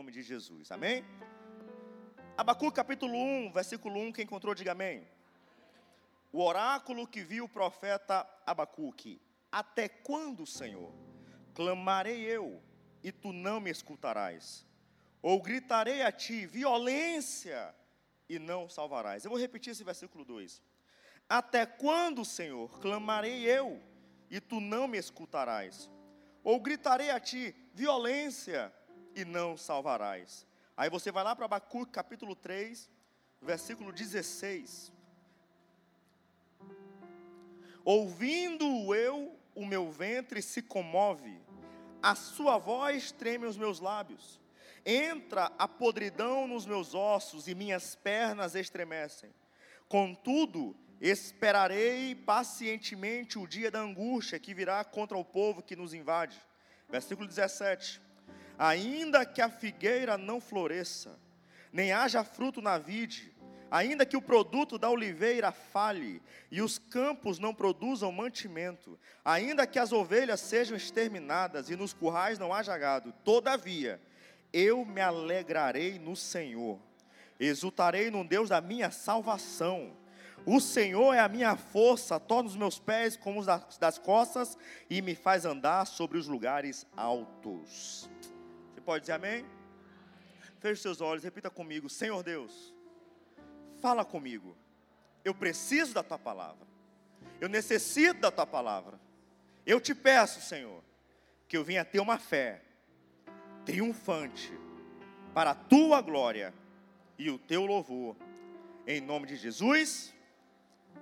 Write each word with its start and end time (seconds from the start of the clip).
nome 0.00 0.12
de 0.12 0.22
Jesus. 0.22 0.72
Amém? 0.72 1.04
Abacuque 2.34 2.76
capítulo 2.76 3.12
1, 3.12 3.52
versículo 3.52 4.00
1, 4.00 4.12
quem 4.12 4.24
encontrou, 4.24 4.54
diga 4.54 4.72
amém. 4.72 5.06
O 6.32 6.42
oráculo 6.42 7.06
que 7.06 7.22
viu 7.22 7.44
o 7.44 7.48
profeta 7.48 8.26
Abacuque. 8.46 9.20
Até 9.52 9.90
quando, 9.90 10.46
Senhor? 10.46 10.90
Clamarei 11.52 12.22
eu, 12.22 12.62
e 13.04 13.12
tu 13.12 13.30
não 13.30 13.60
me 13.60 13.70
escutarás. 13.70 14.66
Ou 15.20 15.38
gritarei 15.42 16.00
a 16.00 16.10
ti, 16.10 16.46
violência, 16.46 17.74
e 18.26 18.38
não 18.38 18.70
salvarás. 18.70 19.26
Eu 19.26 19.30
vou 19.30 19.38
repetir 19.38 19.72
esse 19.72 19.84
versículo 19.84 20.24
2. 20.24 20.62
Até 21.28 21.66
quando, 21.66 22.24
Senhor, 22.24 22.80
clamarei 22.80 23.44
eu, 23.44 23.82
e 24.30 24.40
tu 24.40 24.60
não 24.60 24.88
me 24.88 24.96
escutarás? 24.96 25.90
Ou 26.42 26.58
gritarei 26.58 27.10
a 27.10 27.20
ti, 27.20 27.54
violência, 27.74 28.72
e 29.14 29.24
não 29.24 29.56
salvarás. 29.56 30.46
Aí 30.76 30.88
você 30.88 31.12
vai 31.12 31.22
lá 31.22 31.36
para 31.36 31.44
Abacuque 31.44 31.92
capítulo 31.92 32.34
3, 32.34 32.88
versículo 33.42 33.92
16. 33.92 34.92
Ouvindo 37.84 38.94
eu, 38.94 39.38
o 39.54 39.66
meu 39.66 39.90
ventre 39.90 40.40
se 40.42 40.62
comove, 40.62 41.40
a 42.02 42.14
sua 42.14 42.56
voz 42.58 43.12
treme 43.12 43.46
os 43.46 43.56
meus 43.56 43.80
lábios. 43.80 44.40
Entra 44.84 45.52
a 45.58 45.68
podridão 45.68 46.46
nos 46.48 46.64
meus 46.64 46.94
ossos 46.94 47.46
e 47.46 47.54
minhas 47.54 47.94
pernas 47.94 48.54
estremecem. 48.54 49.30
Contudo, 49.88 50.74
esperarei 51.00 52.14
pacientemente 52.14 53.38
o 53.38 53.46
dia 53.46 53.70
da 53.70 53.80
angústia 53.80 54.38
que 54.38 54.54
virá 54.54 54.82
contra 54.84 55.18
o 55.18 55.24
povo 55.24 55.62
que 55.62 55.76
nos 55.76 55.92
invade. 55.92 56.40
Versículo 56.88 57.28
17. 57.28 58.00
Ainda 58.62 59.24
que 59.24 59.40
a 59.40 59.48
figueira 59.48 60.18
não 60.18 60.38
floresça, 60.38 61.18
nem 61.72 61.92
haja 61.92 62.22
fruto 62.22 62.60
na 62.60 62.76
vide, 62.76 63.34
ainda 63.70 64.04
que 64.04 64.18
o 64.18 64.20
produto 64.20 64.76
da 64.76 64.90
oliveira 64.90 65.50
falhe 65.50 66.20
e 66.50 66.60
os 66.60 66.78
campos 66.78 67.38
não 67.38 67.54
produzam 67.54 68.12
mantimento, 68.12 68.98
ainda 69.24 69.66
que 69.66 69.78
as 69.78 69.92
ovelhas 69.92 70.40
sejam 70.40 70.76
exterminadas 70.76 71.70
e 71.70 71.74
nos 71.74 71.94
currais 71.94 72.38
não 72.38 72.52
haja 72.52 72.76
gado, 72.76 73.14
todavia 73.24 73.98
eu 74.52 74.84
me 74.84 75.00
alegrarei 75.00 75.98
no 75.98 76.14
Senhor, 76.14 76.78
exultarei 77.38 78.10
no 78.10 78.22
Deus 78.22 78.50
da 78.50 78.60
minha 78.60 78.90
salvação. 78.90 79.96
O 80.44 80.60
Senhor 80.60 81.14
é 81.14 81.20
a 81.20 81.30
minha 81.30 81.56
força, 81.56 82.20
torna 82.20 82.50
os 82.50 82.56
meus 82.56 82.78
pés 82.78 83.16
como 83.16 83.40
os 83.40 83.46
das 83.78 83.96
costas 83.96 84.58
e 84.90 85.00
me 85.00 85.14
faz 85.14 85.46
andar 85.46 85.86
sobre 85.86 86.18
os 86.18 86.28
lugares 86.28 86.86
altos. 86.94 88.10
Você 88.80 88.84
pode 88.84 89.02
dizer 89.02 89.12
amém? 89.12 89.44
Feche 90.58 90.80
seus 90.80 91.02
olhos, 91.02 91.22
repita 91.22 91.50
comigo: 91.50 91.90
Senhor 91.90 92.22
Deus, 92.22 92.74
fala 93.78 94.06
comigo. 94.06 94.56
Eu 95.22 95.34
preciso 95.34 95.92
da 95.92 96.02
tua 96.02 96.18
palavra. 96.18 96.66
Eu 97.38 97.48
necessito 97.48 98.20
da 98.20 98.30
tua 98.30 98.46
palavra. 98.46 98.98
Eu 99.66 99.78
te 99.82 99.94
peço, 99.94 100.40
Senhor, 100.40 100.82
que 101.46 101.58
eu 101.58 101.62
venha 101.62 101.84
ter 101.84 102.00
uma 102.00 102.18
fé 102.18 102.62
triunfante 103.66 104.50
para 105.34 105.50
a 105.50 105.54
tua 105.54 106.00
glória 106.00 106.54
e 107.18 107.30
o 107.30 107.38
teu 107.38 107.66
louvor. 107.66 108.16
Em 108.86 108.98
nome 108.98 109.26
de 109.26 109.36
Jesus, 109.36 110.14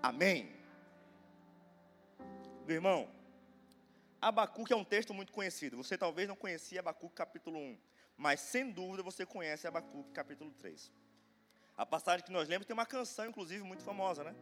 amém. 0.02 0.52
Meu 2.66 2.74
irmão, 2.74 3.08
Abacuque 4.20 4.72
é 4.72 4.76
um 4.76 4.84
texto 4.84 5.14
muito 5.14 5.32
conhecido. 5.32 5.76
Você 5.76 5.96
talvez 5.96 6.26
não 6.26 6.34
conhecia 6.34 6.80
Abacuque 6.80 7.14
capítulo 7.14 7.56
1, 7.56 7.78
mas 8.16 8.40
sem 8.40 8.70
dúvida 8.70 9.02
você 9.02 9.24
conhece 9.24 9.66
Abacuque 9.66 10.10
capítulo 10.10 10.50
3. 10.50 10.90
A 11.76 11.86
passagem 11.86 12.26
que 12.26 12.32
nós 12.32 12.48
lemos 12.48 12.66
tem 12.66 12.74
uma 12.74 12.84
canção, 12.84 13.26
inclusive, 13.26 13.62
muito 13.62 13.84
famosa, 13.84 14.24
né? 14.24 14.34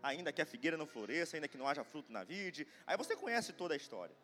Ainda 0.00 0.32
que 0.32 0.40
a 0.40 0.46
figueira 0.46 0.76
não 0.76 0.86
floresça, 0.86 1.36
ainda 1.36 1.48
que 1.48 1.58
não 1.58 1.66
haja 1.66 1.82
fruto 1.82 2.12
na 2.12 2.22
vide. 2.22 2.64
Aí 2.86 2.96
você 2.96 3.16
conhece 3.16 3.52
toda 3.52 3.74
a 3.74 3.76
história. 3.76 4.14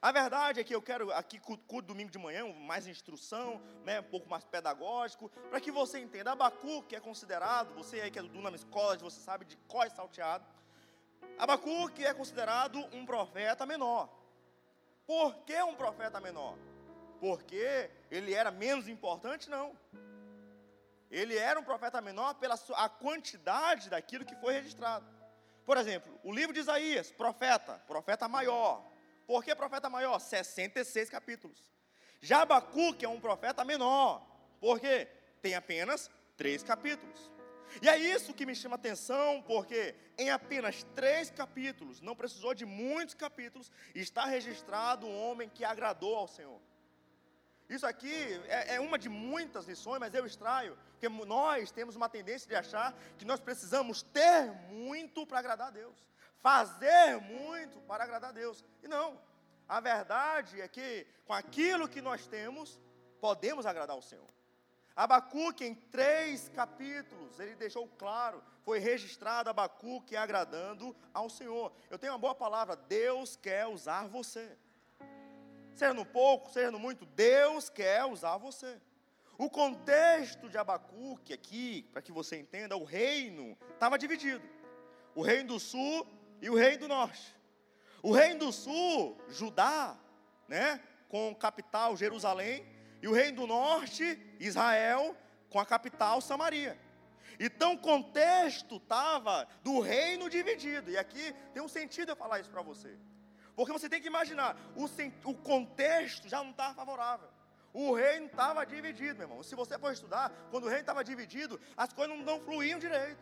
A 0.00 0.12
verdade 0.12 0.60
é 0.60 0.64
que 0.64 0.74
eu 0.74 0.80
quero 0.80 1.12
aqui 1.12 1.38
com 1.40 1.82
domingo 1.82 2.10
de 2.10 2.18
manhã, 2.18 2.50
mais 2.54 2.86
instrução, 2.86 3.60
né, 3.84 4.00
um 4.00 4.04
pouco 4.04 4.30
mais 4.30 4.44
pedagógico, 4.44 5.28
para 5.50 5.60
que 5.60 5.70
você 5.70 5.98
entenda. 5.98 6.32
Abacuque 6.32 6.96
é 6.96 7.00
considerado, 7.00 7.74
você 7.74 8.00
aí 8.00 8.10
que 8.10 8.18
é 8.18 8.22
do 8.22 8.28
Dunamis 8.28 8.64
College, 8.64 9.02
você 9.02 9.20
sabe 9.20 9.44
de 9.44 9.58
é 9.84 9.90
salteado. 9.90 10.46
Abacuque 11.36 12.06
é 12.06 12.14
considerado 12.14 12.78
um 12.94 13.04
profeta 13.04 13.66
menor. 13.66 14.17
Por 15.08 15.34
que 15.46 15.58
um 15.62 15.74
profeta 15.74 16.20
menor? 16.20 16.54
Porque 17.18 17.90
ele 18.10 18.34
era 18.34 18.50
menos 18.50 18.86
importante? 18.86 19.48
Não. 19.48 19.74
Ele 21.10 21.34
era 21.34 21.58
um 21.58 21.64
profeta 21.64 21.98
menor 22.02 22.34
pela 22.34 22.56
a 22.74 22.88
quantidade 22.90 23.88
daquilo 23.88 24.26
que 24.26 24.36
foi 24.36 24.52
registrado. 24.52 25.06
Por 25.64 25.78
exemplo, 25.78 26.12
o 26.22 26.30
livro 26.30 26.52
de 26.52 26.60
Isaías, 26.60 27.10
profeta, 27.10 27.82
profeta 27.86 28.28
maior, 28.28 28.84
por 29.26 29.42
que 29.42 29.54
profeta 29.54 29.88
maior? 29.88 30.18
66 30.18 31.08
capítulos. 31.08 31.64
Já 32.20 32.42
Abacuque 32.42 33.06
é 33.06 33.08
um 33.08 33.18
profeta 33.18 33.64
menor. 33.64 34.22
Por 34.60 34.78
quê? 34.78 35.08
Tem 35.40 35.54
apenas 35.54 36.10
três 36.36 36.62
capítulos. 36.62 37.30
E 37.82 37.88
é 37.88 37.96
isso 37.96 38.34
que 38.34 38.46
me 38.46 38.54
chama 38.54 38.76
atenção, 38.76 39.42
porque 39.42 39.94
em 40.16 40.30
apenas 40.30 40.84
três 40.94 41.30
capítulos, 41.30 42.00
não 42.00 42.16
precisou 42.16 42.54
de 42.54 42.64
muitos 42.64 43.14
capítulos, 43.14 43.70
está 43.94 44.24
registrado 44.24 45.06
um 45.06 45.28
homem 45.28 45.48
que 45.48 45.64
agradou 45.64 46.16
ao 46.16 46.28
Senhor. 46.28 46.60
Isso 47.68 47.86
aqui 47.86 48.40
é, 48.46 48.76
é, 48.76 48.80
uma 48.80 48.98
de 48.98 49.08
muitas 49.08 49.66
lições, 49.66 50.00
mas 50.00 50.14
eu 50.14 50.24
extraio, 50.24 50.76
porque 50.92 51.08
nós 51.08 51.70
temos 51.70 51.96
uma 51.96 52.08
tendência 52.08 52.48
de 52.48 52.54
achar 52.54 52.98
que 53.18 53.24
nós 53.24 53.40
precisamos 53.40 54.02
ter 54.02 54.50
muito 54.70 55.26
para 55.26 55.38
agradar 55.38 55.68
a 55.68 55.70
Deus 55.70 56.08
fazer 56.40 57.20
muito 57.20 57.80
para 57.82 58.04
agradar 58.04 58.30
a 58.30 58.32
Deus. 58.32 58.64
E 58.82 58.88
não. 58.88 59.20
A 59.68 59.80
verdade 59.80 60.60
é 60.60 60.68
que 60.68 61.06
com 61.26 61.32
aquilo 61.32 61.88
que 61.88 62.00
nós 62.00 62.26
temos, 62.26 62.80
podemos 63.20 63.66
agradar 63.66 63.94
ao 63.94 64.02
Senhor. 64.02 64.26
Abacuque, 64.98 65.64
em 65.64 65.76
três 65.76 66.48
capítulos, 66.48 67.38
ele 67.38 67.54
deixou 67.54 67.86
claro, 67.86 68.42
foi 68.64 68.80
registrado 68.80 69.48
Abacuque 69.48 70.16
agradando 70.16 70.94
ao 71.14 71.30
Senhor. 71.30 71.72
Eu 71.88 71.96
tenho 71.96 72.14
uma 72.14 72.18
boa 72.18 72.34
palavra: 72.34 72.74
Deus 72.74 73.36
quer 73.36 73.68
usar 73.68 74.08
você. 74.08 74.58
Seja 75.72 75.94
no 75.94 76.04
pouco, 76.04 76.50
seja 76.50 76.72
no 76.72 76.80
muito, 76.80 77.06
Deus 77.06 77.70
quer 77.70 78.06
usar 78.06 78.38
você. 78.38 78.80
O 79.38 79.48
contexto 79.48 80.50
de 80.50 80.58
Abacuque 80.58 81.32
aqui, 81.32 81.84
para 81.92 82.02
que 82.02 82.10
você 82.10 82.36
entenda, 82.36 82.76
o 82.76 82.82
reino 82.82 83.56
estava 83.74 83.96
dividido. 83.96 84.44
O 85.14 85.22
reino 85.22 85.50
do 85.50 85.60
sul 85.60 86.04
e 86.42 86.50
o 86.50 86.56
reino 86.56 86.80
do 86.80 86.88
norte. 86.88 87.36
O 88.02 88.10
reino 88.10 88.46
do 88.46 88.52
sul, 88.52 89.16
Judá, 89.28 89.96
né, 90.48 90.82
com 91.08 91.32
capital 91.36 91.96
Jerusalém, 91.96 92.66
e 93.00 93.08
o 93.08 93.12
reino 93.12 93.42
do 93.42 93.46
norte, 93.46 94.18
Israel, 94.40 95.16
com 95.50 95.60
a 95.60 95.66
capital 95.66 96.20
Samaria. 96.20 96.78
Então 97.38 97.74
o 97.74 97.78
contexto 97.78 98.76
estava 98.76 99.46
do 99.62 99.80
reino 99.80 100.28
dividido. 100.28 100.90
E 100.90 100.98
aqui 100.98 101.34
tem 101.54 101.62
um 101.62 101.68
sentido 101.68 102.10
eu 102.10 102.16
falar 102.16 102.40
isso 102.40 102.50
para 102.50 102.62
você. 102.62 102.98
Porque 103.54 103.72
você 103.72 103.88
tem 103.88 104.00
que 104.00 104.06
imaginar, 104.06 104.56
o, 104.76 104.84
o 105.30 105.34
contexto 105.34 106.28
já 106.28 106.42
não 106.42 106.50
estava 106.50 106.74
favorável. 106.74 107.28
O 107.72 107.92
reino 107.92 108.26
estava 108.26 108.64
dividido, 108.64 109.18
meu 109.18 109.28
irmão. 109.28 109.42
Se 109.42 109.54
você 109.54 109.78
for 109.78 109.92
estudar, 109.92 110.32
quando 110.50 110.64
o 110.64 110.68
reino 110.68 110.80
estava 110.80 111.04
dividido, 111.04 111.60
as 111.76 111.92
coisas 111.92 112.16
não, 112.16 112.24
não 112.24 112.40
fluíam 112.40 112.78
direito. 112.78 113.20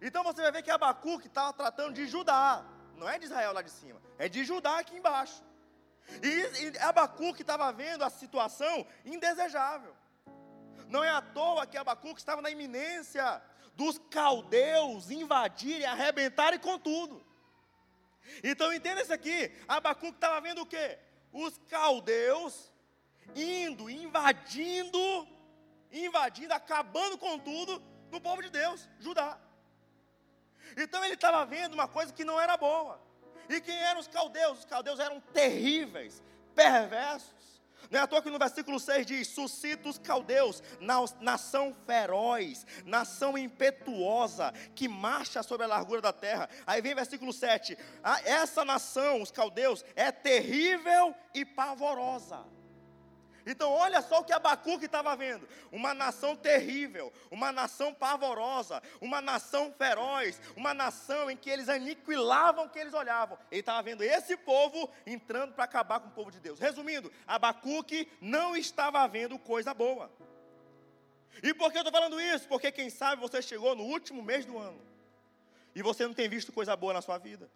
Então 0.00 0.22
você 0.22 0.42
vai 0.42 0.52
ver 0.52 0.62
que 0.62 0.70
Abacuque 0.70 1.26
estava 1.26 1.52
tratando 1.52 1.94
de 1.94 2.06
Judá, 2.06 2.64
não 2.96 3.08
é 3.08 3.18
de 3.18 3.24
Israel 3.24 3.52
lá 3.52 3.62
de 3.62 3.70
cima, 3.70 4.00
é 4.16 4.28
de 4.28 4.44
Judá 4.44 4.78
aqui 4.78 4.96
embaixo. 4.96 5.42
E, 6.22 6.78
Abacuque 6.78 7.42
estava 7.42 7.70
vendo 7.72 8.02
a 8.02 8.10
situação 8.10 8.86
indesejável. 9.04 9.94
Não 10.88 11.04
é 11.04 11.10
à 11.10 11.20
toa 11.20 11.66
que 11.66 11.76
Abacuque 11.76 12.20
estava 12.20 12.40
na 12.40 12.50
iminência 12.50 13.42
dos 13.74 13.98
caldeus 14.10 15.10
invadirem, 15.10 15.86
arrebentarem 15.86 16.58
com 16.58 16.78
tudo. 16.78 17.24
Então 18.42 18.72
entenda 18.72 19.02
isso 19.02 19.12
aqui: 19.12 19.52
Abacuque 19.66 20.16
estava 20.16 20.40
vendo 20.40 20.62
o 20.62 20.66
que? 20.66 20.98
Os 21.32 21.58
caldeus 21.68 22.72
indo, 23.34 23.90
invadindo, 23.90 25.28
invadindo, 25.92 26.54
acabando 26.54 27.18
com 27.18 27.38
tudo 27.38 27.82
no 28.10 28.20
povo 28.20 28.42
de 28.42 28.50
Deus, 28.50 28.88
Judá. 28.98 29.38
Então 30.76 31.04
ele 31.04 31.14
estava 31.14 31.44
vendo 31.44 31.74
uma 31.74 31.88
coisa 31.88 32.12
que 32.12 32.24
não 32.24 32.40
era 32.40 32.56
boa. 32.56 33.00
E 33.48 33.60
quem 33.60 33.76
eram 33.76 34.00
os 34.00 34.08
caldeus? 34.08 34.60
Os 34.60 34.64
caldeus 34.64 35.00
eram 35.00 35.20
terríveis, 35.32 36.22
perversos. 36.54 37.38
Não 37.90 38.00
é 38.00 38.02
à 38.02 38.06
toa 38.06 38.20
que 38.20 38.30
no 38.30 38.38
versículo 38.38 38.78
6 38.78 39.06
diz: 39.06 39.28
suscita 39.28 39.88
os 39.88 39.98
caldeus, 39.98 40.62
nação 41.20 41.74
feroz, 41.86 42.66
nação 42.84 43.38
impetuosa, 43.38 44.52
que 44.74 44.88
marcha 44.88 45.42
sobre 45.42 45.64
a 45.64 45.68
largura 45.68 46.00
da 46.00 46.12
terra. 46.12 46.48
Aí 46.66 46.82
vem 46.82 46.94
versículo 46.94 47.32
7: 47.32 47.78
ah, 48.02 48.20
essa 48.24 48.64
nação, 48.64 49.22
os 49.22 49.30
caldeus, 49.30 49.84
é 49.96 50.12
terrível 50.12 51.14
e 51.34 51.44
pavorosa. 51.44 52.44
Então, 53.50 53.72
olha 53.72 54.02
só 54.02 54.20
o 54.20 54.24
que 54.24 54.32
Abacuque 54.32 54.84
estava 54.84 55.16
vendo: 55.16 55.48
uma 55.72 55.94
nação 55.94 56.36
terrível, 56.36 57.10
uma 57.30 57.50
nação 57.50 57.94
pavorosa, 57.94 58.82
uma 59.00 59.22
nação 59.22 59.72
feroz, 59.72 60.38
uma 60.54 60.74
nação 60.74 61.30
em 61.30 61.36
que 61.36 61.48
eles 61.48 61.68
aniquilavam 61.68 62.66
o 62.66 62.68
que 62.68 62.78
eles 62.78 62.92
olhavam. 62.92 63.38
Ele 63.50 63.60
estava 63.60 63.82
vendo 63.82 64.04
esse 64.04 64.36
povo 64.36 64.90
entrando 65.06 65.54
para 65.54 65.64
acabar 65.64 65.98
com 65.98 66.08
o 66.08 66.12
povo 66.12 66.30
de 66.30 66.38
Deus. 66.38 66.60
Resumindo, 66.60 67.10
Abacuque 67.26 68.06
não 68.20 68.54
estava 68.54 69.06
vendo 69.08 69.38
coisa 69.38 69.72
boa. 69.72 70.12
E 71.42 71.54
por 71.54 71.72
que 71.72 71.78
eu 71.78 71.82
estou 71.82 71.92
falando 71.92 72.20
isso? 72.20 72.46
Porque 72.48 72.70
quem 72.70 72.90
sabe 72.90 73.22
você 73.22 73.40
chegou 73.40 73.74
no 73.74 73.84
último 73.84 74.22
mês 74.22 74.44
do 74.44 74.58
ano 74.58 74.80
e 75.74 75.82
você 75.82 76.06
não 76.06 76.12
tem 76.12 76.28
visto 76.28 76.52
coisa 76.52 76.76
boa 76.76 76.92
na 76.92 77.00
sua 77.00 77.16
vida, 77.18 77.48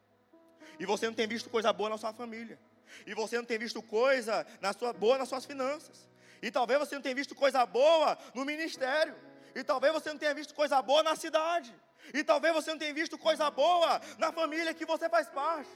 e 0.79 0.87
você 0.87 1.07
não 1.07 1.15
tem 1.15 1.27
visto 1.27 1.51
coisa 1.51 1.73
boa 1.73 1.91
na 1.91 1.99
sua 1.99 2.13
família. 2.13 2.59
E 3.07 3.15
você 3.15 3.37
não 3.37 3.45
tem 3.45 3.59
visto 3.59 3.83
coisa 3.83 4.47
na 4.61 4.73
sua, 4.73 4.93
boa 4.93 5.19
nas 5.19 5.29
suas 5.29 5.45
finanças. 5.45 6.09
E 6.43 6.51
talvez 6.51 6.81
você 6.81 6.97
não 6.97 7.03
tenha 7.03 7.15
visto 7.15 7.35
coisa 7.35 7.65
boa 7.65 8.19
no 8.35 8.45
ministério. 8.45 9.15
E 9.55 9.63
talvez 9.63 9.93
você 9.93 10.11
não 10.11 10.19
tenha 10.19 10.35
visto 10.35 10.55
coisa 10.55 10.83
boa 10.83 11.03
na 11.03 11.15
cidade. 11.15 11.73
E 12.13 12.25
talvez 12.25 12.53
você 12.53 12.71
não 12.71 12.79
tenha 12.79 12.93
visto 12.93 13.17
coisa 13.17 13.49
boa 13.51 14.01
na 14.19 14.33
família 14.33 14.75
que 14.75 14.85
você 14.85 15.09
faz 15.09 15.29
parte. 15.29 15.71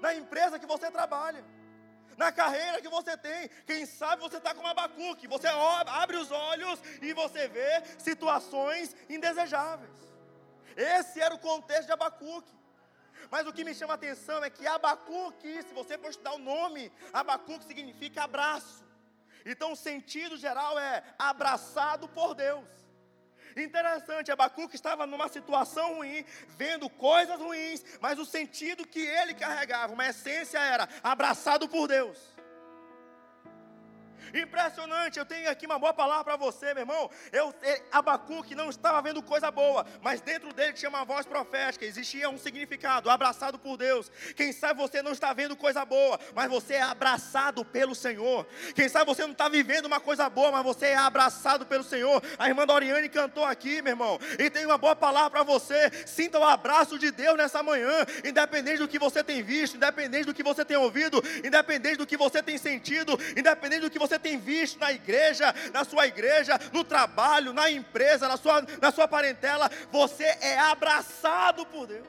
Na 0.00 0.14
empresa 0.14 0.58
que 0.58 0.66
você 0.66 0.90
trabalha. 0.90 1.44
Na 2.16 2.32
carreira 2.32 2.80
que 2.80 2.88
você 2.88 3.14
tem. 3.16 3.50
Quem 3.66 3.84
sabe 3.84 4.22
você 4.22 4.38
está 4.38 4.54
com 4.54 4.66
Abacuque. 4.66 5.26
Você 5.26 5.48
abre 5.48 6.16
os 6.16 6.30
olhos 6.30 6.80
e 7.02 7.12
você 7.12 7.46
vê 7.48 7.82
situações 7.98 8.96
indesejáveis. 9.10 9.90
Esse 10.74 11.20
era 11.20 11.34
o 11.34 11.38
contexto 11.38 11.86
de 11.86 11.92
Abacuque. 11.92 12.55
Mas 13.30 13.46
o 13.46 13.52
que 13.52 13.64
me 13.64 13.74
chama 13.74 13.94
a 13.94 13.96
atenção 13.96 14.42
é 14.44 14.50
que 14.50 14.66
Abacuque, 14.66 15.62
se 15.62 15.74
você 15.74 15.98
for 15.98 16.10
estudar 16.10 16.34
o 16.34 16.38
nome, 16.38 16.92
Abacuque 17.12 17.64
significa 17.64 18.24
abraço. 18.24 18.84
Então 19.44 19.72
o 19.72 19.76
sentido 19.76 20.36
geral 20.36 20.78
é 20.78 21.02
abraçado 21.18 22.08
por 22.08 22.34
Deus. 22.34 22.68
Interessante, 23.56 24.30
Abacuque 24.30 24.76
estava 24.76 25.06
numa 25.06 25.28
situação 25.28 25.94
ruim, 25.94 26.24
vendo 26.48 26.90
coisas 26.90 27.40
ruins, 27.40 27.82
mas 28.00 28.18
o 28.18 28.26
sentido 28.26 28.86
que 28.86 29.00
ele 29.00 29.32
carregava, 29.32 29.94
uma 29.94 30.06
essência 30.06 30.58
era 30.58 30.86
abraçado 31.02 31.66
por 31.66 31.88
Deus. 31.88 32.35
Impressionante, 34.34 35.18
eu 35.18 35.26
tenho 35.26 35.50
aqui 35.50 35.66
uma 35.66 35.78
boa 35.78 35.92
palavra 35.94 36.24
para 36.24 36.36
você, 36.36 36.74
meu 36.74 36.82
irmão. 36.82 37.10
Eu, 37.32 37.54
Abacuque 37.90 38.54
não 38.54 38.70
estava 38.70 39.00
vendo 39.02 39.22
coisa 39.22 39.50
boa, 39.50 39.86
mas 40.02 40.20
dentro 40.20 40.52
dele 40.52 40.72
tinha 40.72 40.88
uma 40.88 41.04
voz 41.04 41.26
profética, 41.26 41.84
existia 41.84 42.28
um 42.28 42.38
significado, 42.38 43.10
abraçado 43.10 43.58
por 43.58 43.76
Deus. 43.76 44.10
Quem 44.34 44.52
sabe 44.52 44.80
você 44.80 45.02
não 45.02 45.12
está 45.12 45.32
vendo 45.32 45.56
coisa 45.56 45.84
boa, 45.84 46.18
mas 46.34 46.48
você 46.48 46.74
é 46.74 46.82
abraçado 46.82 47.64
pelo 47.64 47.94
Senhor. 47.94 48.46
Quem 48.74 48.88
sabe 48.88 49.06
você 49.06 49.22
não 49.22 49.32
está 49.32 49.48
vivendo 49.48 49.86
uma 49.86 50.00
coisa 50.00 50.28
boa, 50.28 50.50
mas 50.50 50.64
você 50.64 50.86
é 50.86 50.96
abraçado 50.96 51.66
pelo 51.66 51.84
Senhor. 51.84 52.22
A 52.38 52.48
irmã 52.48 52.66
Doriane 52.66 53.08
cantou 53.08 53.44
aqui, 53.44 53.82
meu 53.82 53.92
irmão, 53.92 54.18
e 54.38 54.50
tem 54.50 54.66
uma 54.66 54.78
boa 54.78 54.96
palavra 54.96 55.30
para 55.30 55.42
você. 55.42 55.90
Sinta 56.06 56.38
o 56.38 56.44
abraço 56.44 56.98
de 56.98 57.10
Deus 57.10 57.36
nessa 57.36 57.62
manhã, 57.62 58.04
independente 58.24 58.78
do 58.78 58.88
que 58.88 58.98
você 58.98 59.22
tem 59.22 59.42
visto, 59.42 59.76
independente 59.76 60.26
do 60.26 60.34
que 60.34 60.42
você 60.42 60.64
tem 60.64 60.76
ouvido, 60.76 61.22
independente 61.44 61.96
do 61.96 62.06
que 62.06 62.16
você 62.16 62.42
tem 62.42 62.58
sentido, 62.58 63.18
independente 63.36 63.82
do 63.82 63.90
que 63.90 63.98
você 63.98 64.15
tem 64.18 64.36
tem 64.36 64.38
visto 64.38 64.78
na 64.78 64.92
igreja, 64.92 65.54
na 65.72 65.84
sua 65.84 66.06
igreja, 66.06 66.58
no 66.72 66.84
trabalho, 66.84 67.52
na 67.52 67.70
empresa, 67.70 68.28
na 68.28 68.36
sua, 68.36 68.62
na 68.80 68.92
sua 68.92 69.08
parentela, 69.08 69.70
você 69.90 70.24
é 70.24 70.58
abraçado 70.58 71.66
por 71.66 71.86
Deus. 71.86 72.06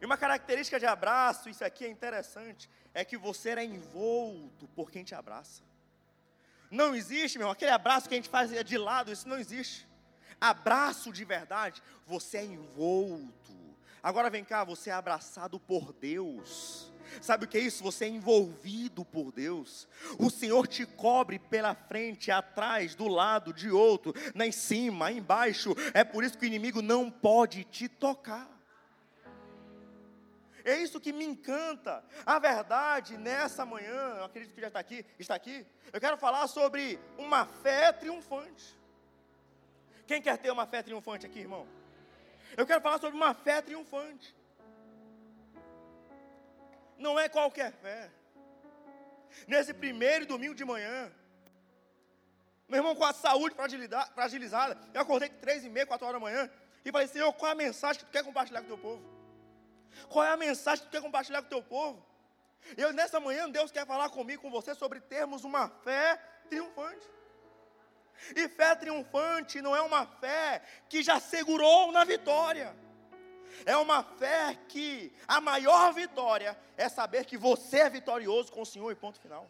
E 0.00 0.04
uma 0.04 0.16
característica 0.16 0.78
de 0.78 0.86
abraço, 0.86 1.48
isso 1.48 1.64
aqui 1.64 1.84
é 1.84 1.88
interessante, 1.88 2.68
é 2.92 3.04
que 3.04 3.16
você 3.16 3.50
é 3.50 3.64
envolto 3.64 4.68
por 4.68 4.90
quem 4.90 5.04
te 5.04 5.14
abraça. 5.14 5.62
Não 6.70 6.94
existe, 6.94 7.38
meu 7.38 7.44
irmão, 7.44 7.52
aquele 7.52 7.70
abraço 7.70 8.08
que 8.08 8.14
a 8.14 8.18
gente 8.18 8.28
faz 8.28 8.50
de 8.50 8.78
lado, 8.78 9.12
isso 9.12 9.28
não 9.28 9.38
existe. 9.38 9.88
Abraço 10.40 11.12
de 11.12 11.24
verdade, 11.24 11.82
você 12.04 12.38
é 12.38 12.44
envolto. 12.44 13.65
Agora 14.06 14.30
vem 14.30 14.44
cá, 14.44 14.62
você 14.62 14.88
é 14.88 14.92
abraçado 14.92 15.58
por 15.58 15.92
Deus. 15.92 16.92
Sabe 17.20 17.44
o 17.44 17.48
que 17.48 17.58
é 17.58 17.60
isso? 17.60 17.82
Você 17.82 18.04
é 18.04 18.08
envolvido 18.08 19.04
por 19.04 19.32
Deus. 19.32 19.88
O 20.16 20.30
Senhor 20.30 20.68
te 20.68 20.86
cobre 20.86 21.40
pela 21.40 21.74
frente, 21.74 22.30
atrás, 22.30 22.94
do 22.94 23.08
lado, 23.08 23.52
de 23.52 23.68
outro, 23.68 24.14
lá 24.32 24.46
em 24.46 24.52
cima, 24.52 25.10
embaixo. 25.10 25.74
É 25.92 26.04
por 26.04 26.22
isso 26.22 26.38
que 26.38 26.44
o 26.44 26.46
inimigo 26.46 26.80
não 26.80 27.10
pode 27.10 27.64
te 27.64 27.88
tocar. 27.88 28.48
É 30.64 30.76
isso 30.76 31.00
que 31.00 31.12
me 31.12 31.24
encanta. 31.24 32.04
A 32.24 32.38
verdade, 32.38 33.18
nessa 33.18 33.66
manhã, 33.66 34.18
eu 34.18 34.24
acredito 34.26 34.54
que 34.54 34.60
já 34.60 34.68
está 34.68 34.78
aqui, 34.78 35.04
está 35.18 35.34
aqui. 35.34 35.66
Eu 35.92 36.00
quero 36.00 36.16
falar 36.16 36.46
sobre 36.46 36.96
uma 37.18 37.44
fé 37.44 37.90
triunfante. 37.90 38.78
Quem 40.06 40.22
quer 40.22 40.38
ter 40.38 40.52
uma 40.52 40.64
fé 40.64 40.80
triunfante 40.80 41.26
aqui, 41.26 41.40
irmão? 41.40 41.66
Eu 42.56 42.66
quero 42.66 42.80
falar 42.80 42.98
sobre 42.98 43.16
uma 43.16 43.34
fé 43.34 43.60
triunfante 43.60 44.34
não 46.98 47.18
é 47.18 47.28
qualquer 47.28 47.72
fé. 47.72 48.10
Nesse 49.46 49.74
primeiro 49.74 50.26
domingo 50.26 50.54
de 50.54 50.64
manhã, 50.64 51.12
meu 52.68 52.78
irmão 52.78 52.96
com 52.96 53.04
a 53.04 53.12
saúde 53.12 53.54
fragilizada, 53.54 54.80
eu 54.92 55.00
acordei 55.00 55.28
três 55.28 55.64
e 55.64 55.68
meia, 55.68 55.86
quatro 55.86 56.06
horas 56.06 56.20
da 56.20 56.24
manhã, 56.24 56.50
e 56.84 56.90
falei, 56.90 57.06
Senhor, 57.06 57.32
qual 57.34 57.50
é 57.50 57.52
a 57.52 57.56
mensagem 57.56 58.00
que 58.00 58.06
tu 58.06 58.12
quer 58.12 58.24
compartilhar 58.24 58.60
com 58.60 58.66
o 58.66 58.68
teu 58.68 58.78
povo? 58.78 59.02
Qual 60.08 60.24
é 60.24 60.30
a 60.30 60.36
mensagem 60.36 60.84
que 60.84 60.90
tu 60.90 60.92
quer 60.92 61.02
compartilhar 61.02 61.40
com 61.42 61.46
o 61.46 61.50
teu 61.50 61.62
povo? 61.62 62.04
Eu, 62.76 62.92
nessa 62.92 63.20
manhã, 63.20 63.48
Deus 63.48 63.70
quer 63.70 63.86
falar 63.86 64.08
comigo, 64.10 64.42
com 64.42 64.50
você, 64.50 64.74
sobre 64.74 65.00
termos 65.00 65.44
uma 65.44 65.68
fé 65.68 66.16
triunfante. 66.48 67.06
E 68.34 68.48
fé 68.48 68.74
triunfante 68.74 69.60
não 69.60 69.74
é 69.74 69.82
uma 69.82 70.06
fé 70.06 70.62
que 70.88 71.02
já 71.02 71.20
segurou 71.20 71.92
na 71.92 72.04
vitória. 72.04 72.74
É 73.64 73.76
uma 73.76 74.02
fé 74.02 74.58
que 74.68 75.12
a 75.26 75.40
maior 75.40 75.92
vitória 75.92 76.58
é 76.76 76.88
saber 76.88 77.24
que 77.24 77.36
você 77.36 77.78
é 77.78 77.90
vitorioso 77.90 78.52
com 78.52 78.62
o 78.62 78.66
Senhor 78.66 78.90
e 78.90 78.94
ponto 78.94 79.20
final. 79.20 79.48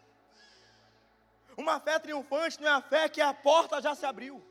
Uma 1.56 1.80
fé 1.80 1.98
triunfante 1.98 2.60
não 2.60 2.68
é 2.68 2.72
a 2.72 2.82
fé 2.82 3.08
que 3.08 3.20
a 3.20 3.32
porta 3.32 3.80
já 3.80 3.94
se 3.94 4.04
abriu. 4.04 4.44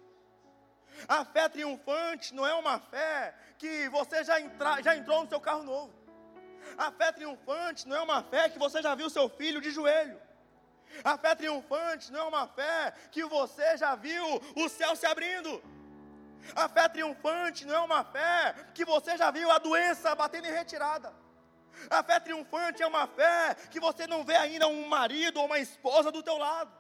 A 1.08 1.24
fé 1.24 1.48
triunfante 1.48 2.34
não 2.34 2.46
é 2.48 2.54
uma 2.54 2.80
fé 2.80 3.36
que 3.58 3.88
você 3.90 4.24
já, 4.24 4.40
entra, 4.40 4.82
já 4.82 4.96
entrou 4.96 5.24
no 5.24 5.30
seu 5.30 5.40
carro 5.40 5.64
novo. 5.64 5.94
A 6.78 6.92
fé 6.92 7.12
triunfante 7.12 7.88
não 7.88 7.96
é 7.96 8.02
uma 8.02 8.24
fé 8.24 8.50
que 8.50 8.58
você 8.58 8.82
já 8.82 8.96
viu 8.96 9.10
seu 9.10 9.30
filho 9.30 9.62
de 9.62 9.70
joelho. 9.72 10.20
A 11.04 11.18
fé 11.18 11.36
triunfante 11.36 12.12
não 12.12 12.22
é 12.22 12.24
uma 12.24 12.48
fé 12.48 12.94
que 13.12 13.24
você 13.26 13.78
já 13.78 13.96
viu 13.96 14.24
o 14.56 14.70
céu 14.70 14.96
se 14.96 15.06
abrindo. 15.06 15.62
A 16.56 16.70
fé 16.70 16.88
triunfante 16.88 17.66
não 17.66 17.76
é 17.76 17.80
uma 17.80 18.04
fé 18.04 18.56
que 18.74 18.86
você 18.86 19.18
já 19.18 19.32
viu 19.32 19.50
a 19.52 19.58
doença 19.58 20.14
batendo 20.16 20.48
em 20.48 20.52
retirada. 20.52 21.14
A 21.90 22.04
fé 22.04 22.20
triunfante 22.20 22.82
é 22.82 22.88
uma 22.88 23.08
fé 23.08 23.56
que 23.70 23.80
você 23.80 24.08
não 24.08 24.24
vê 24.24 24.36
ainda 24.36 24.68
um 24.68 24.88
marido 24.88 25.40
ou 25.40 25.46
uma 25.46 25.60
esposa 25.60 26.12
do 26.12 26.24
teu 26.24 26.38
lado. 26.38 26.72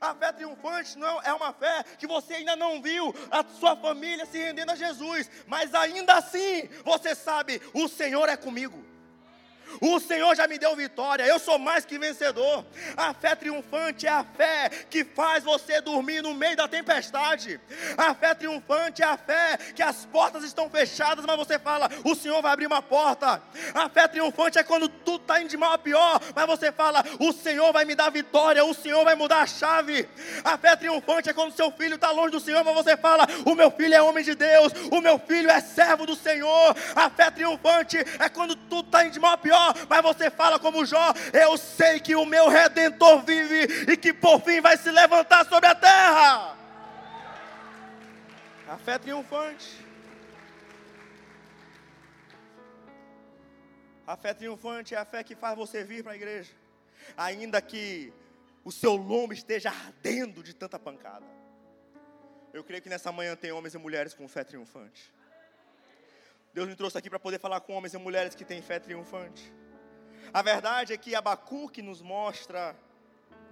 A 0.00 0.14
fé 0.14 0.32
triunfante 0.32 0.98
não 0.98 1.22
é 1.22 1.32
uma 1.32 1.52
fé 1.52 1.84
que 1.98 2.06
você 2.06 2.34
ainda 2.34 2.56
não 2.56 2.82
viu 2.82 3.14
a 3.30 3.44
sua 3.44 3.76
família 3.76 4.26
se 4.26 4.38
rendendo 4.38 4.72
a 4.72 4.76
Jesus, 4.76 5.30
mas 5.46 5.74
ainda 5.74 6.14
assim 6.14 6.68
você 6.84 7.14
sabe, 7.14 7.62
o 7.72 7.88
Senhor 7.88 8.28
é 8.28 8.36
comigo. 8.36 8.84
O 9.80 9.98
Senhor 10.00 10.34
já 10.34 10.46
me 10.46 10.58
deu 10.58 10.74
vitória, 10.74 11.24
eu 11.24 11.38
sou 11.38 11.58
mais 11.58 11.84
que 11.84 11.98
vencedor. 11.98 12.64
A 12.96 13.12
fé 13.12 13.34
triunfante 13.34 14.06
é 14.06 14.10
a 14.10 14.24
fé 14.24 14.70
que 14.90 15.04
faz 15.04 15.44
você 15.44 15.80
dormir 15.80 16.22
no 16.22 16.34
meio 16.34 16.56
da 16.56 16.68
tempestade. 16.68 17.60
A 17.96 18.14
fé 18.14 18.34
triunfante 18.34 19.02
é 19.02 19.06
a 19.06 19.16
fé 19.16 19.58
que 19.74 19.82
as 19.82 20.04
portas 20.06 20.44
estão 20.44 20.70
fechadas, 20.70 21.24
mas 21.24 21.36
você 21.36 21.58
fala: 21.58 21.90
o 22.04 22.14
Senhor 22.14 22.40
vai 22.40 22.52
abrir 22.52 22.66
uma 22.66 22.82
porta. 22.82 23.42
A 23.74 23.88
fé 23.88 24.08
triunfante 24.08 24.58
é 24.58 24.62
quando 24.62 24.88
tudo 24.88 25.22
está 25.22 25.40
indo 25.40 25.48
de 25.48 25.56
mal 25.56 25.72
a 25.72 25.78
pior, 25.78 26.20
mas 26.34 26.46
você 26.46 26.72
fala: 26.72 27.04
o 27.18 27.32
Senhor 27.32 27.72
vai 27.72 27.84
me 27.84 27.94
dar 27.94 28.10
vitória, 28.10 28.64
o 28.64 28.74
Senhor 28.74 29.04
vai 29.04 29.14
mudar 29.14 29.42
a 29.42 29.46
chave. 29.46 30.08
A 30.44 30.56
fé 30.56 30.76
triunfante 30.76 31.28
é 31.28 31.32
quando 31.32 31.54
seu 31.54 31.70
filho 31.70 31.96
está 31.96 32.10
longe 32.10 32.30
do 32.30 32.40
Senhor, 32.40 32.64
mas 32.64 32.74
você 32.74 32.96
fala: 32.96 33.26
o 33.44 33.54
meu 33.54 33.70
filho 33.70 33.94
é 33.94 34.02
homem 34.02 34.24
de 34.24 34.34
Deus, 34.34 34.72
o 34.90 35.00
meu 35.00 35.18
filho 35.18 35.50
é 35.50 35.60
servo 35.60 36.06
do 36.06 36.14
Senhor. 36.14 36.76
A 36.94 37.10
fé 37.10 37.30
triunfante 37.30 37.98
é 38.18 38.28
quando 38.28 38.56
tudo 38.56 38.86
está 38.86 39.04
indo 39.04 39.12
de 39.12 39.20
mal 39.20 39.32
a 39.32 39.38
pior 39.38 39.65
mas 39.88 40.02
você 40.02 40.30
fala 40.30 40.58
como 40.58 40.84
Jó: 40.84 41.12
Eu 41.32 41.56
sei 41.56 42.00
que 42.00 42.14
o 42.14 42.24
meu 42.24 42.48
redentor 42.48 43.22
vive 43.22 43.92
e 43.92 43.96
que 43.96 44.12
por 44.12 44.40
fim 44.40 44.60
vai 44.60 44.76
se 44.76 44.90
levantar 44.90 45.46
sobre 45.48 45.66
a 45.66 45.74
terra. 45.74 46.56
A 48.68 48.76
fé 48.78 48.98
triunfante. 48.98 49.86
A 54.06 54.16
fé 54.16 54.32
triunfante 54.32 54.94
é 54.94 54.98
a 54.98 55.04
fé 55.04 55.24
que 55.24 55.34
faz 55.34 55.56
você 55.56 55.82
vir 55.82 56.02
para 56.02 56.12
a 56.12 56.16
igreja, 56.16 56.52
ainda 57.16 57.60
que 57.60 58.12
o 58.64 58.70
seu 58.70 58.94
lombo 58.94 59.32
esteja 59.32 59.70
ardendo 59.70 60.42
de 60.42 60.54
tanta 60.54 60.78
pancada. 60.78 61.26
Eu 62.52 62.64
creio 62.64 62.82
que 62.82 62.88
nessa 62.88 63.10
manhã 63.12 63.34
tem 63.36 63.52
homens 63.52 63.74
e 63.74 63.78
mulheres 63.78 64.14
com 64.14 64.28
fé 64.28 64.42
triunfante. 64.42 65.12
Deus 66.56 66.70
me 66.70 66.74
trouxe 66.74 66.96
aqui 66.96 67.10
para 67.10 67.18
poder 67.18 67.38
falar 67.38 67.60
com 67.60 67.74
homens 67.74 67.92
e 67.92 67.98
mulheres 67.98 68.34
que 68.34 68.42
têm 68.42 68.62
fé 68.62 68.78
triunfante. 68.78 69.52
A 70.32 70.40
verdade 70.40 70.94
é 70.94 70.96
que 70.96 71.14
Abacuque 71.14 71.82
nos 71.82 72.00
mostra 72.00 72.74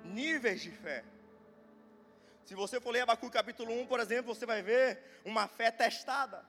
níveis 0.02 0.62
de 0.62 0.70
fé. 0.70 1.04
Se 2.46 2.54
você 2.54 2.80
for 2.80 2.92
ler 2.92 3.02
Abacuque 3.02 3.34
capítulo 3.34 3.78
1, 3.82 3.87
por 3.88 4.00
exemplo, 4.00 4.34
você 4.34 4.46
vai 4.46 4.62
ver 4.62 5.20
uma 5.23 5.46
fé 5.46 5.70
testada. 5.70 6.42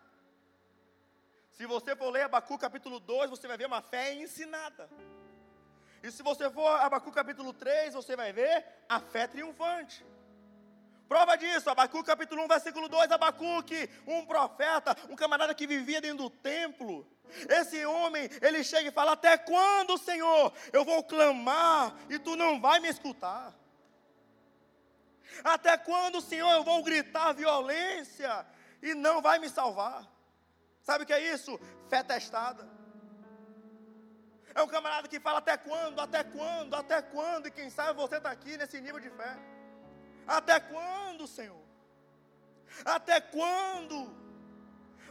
Se 1.51 1.65
você 1.65 1.93
for 1.93 2.09
ler 2.09 2.21
Abacuque 2.21 2.61
capítulo 2.61 3.01
2, 3.01 3.29
você 3.31 3.49
vai 3.49 3.57
ver 3.57 3.67
uma 3.67 3.81
fé 3.81 4.13
ensinada. 4.13 4.89
E 6.01 6.09
se 6.09 6.23
você 6.23 6.49
for 6.49 6.69
Abacuque 6.79 7.17
capítulo 7.17 7.51
3, 7.51 7.93
você 7.93 8.15
vai 8.15 8.31
ver 8.31 8.65
a 8.87 9.01
fé 9.01 9.27
triunfante. 9.27 10.05
Prova 11.07 11.35
disso, 11.35 11.69
Abacuque 11.69 12.05
capítulo 12.05 12.43
1, 12.43 12.47
versículo 12.47 12.89
2, 12.89 13.11
Abacuque, 13.11 13.89
um 14.07 14.25
profeta, 14.25 14.95
um 15.09 15.15
camarada 15.15 15.53
que 15.53 15.67
vivia 15.67 16.01
dentro 16.01 16.23
do 16.23 16.29
templo. 16.29 17.07
Esse 17.49 17.85
homem, 17.85 18.29
ele 18.41 18.63
chega 18.63 18.89
e 18.89 18.91
fala: 18.91 19.11
Até 19.11 19.37
quando, 19.37 19.97
Senhor, 19.97 20.53
eu 20.73 20.83
vou 20.83 21.03
clamar 21.03 21.95
e 22.09 22.17
tu 22.17 22.35
não 22.35 22.59
vai 22.59 22.79
me 22.79 22.87
escutar? 22.87 23.53
Até 25.43 25.77
quando, 25.77 26.21
Senhor, 26.21 26.49
eu 26.51 26.63
vou 26.63 26.81
gritar 26.83 27.33
violência 27.33 28.45
e 28.81 28.93
não 28.93 29.21
vai 29.21 29.37
me 29.37 29.49
salvar? 29.49 30.07
Sabe 30.81 31.03
o 31.03 31.07
que 31.07 31.13
é 31.13 31.33
isso? 31.33 31.59
Fé 31.89 32.01
testada. 32.03 32.67
É 34.53 34.61
um 34.61 34.67
camarada 34.67 35.07
que 35.07 35.19
fala 35.19 35.39
até 35.39 35.57
quando, 35.57 35.99
até 35.99 36.23
quando, 36.23 36.73
até 36.75 37.01
quando, 37.01 37.47
e 37.47 37.51
quem 37.51 37.69
sabe 37.69 37.99
você 37.99 38.17
está 38.17 38.31
aqui 38.31 38.57
nesse 38.57 38.79
nível 38.79 38.99
de 38.99 39.09
fé. 39.09 39.54
Até 40.27 40.59
quando, 40.59 41.27
Senhor? 41.27 41.63
Até 42.83 43.21
quando? 43.21 44.13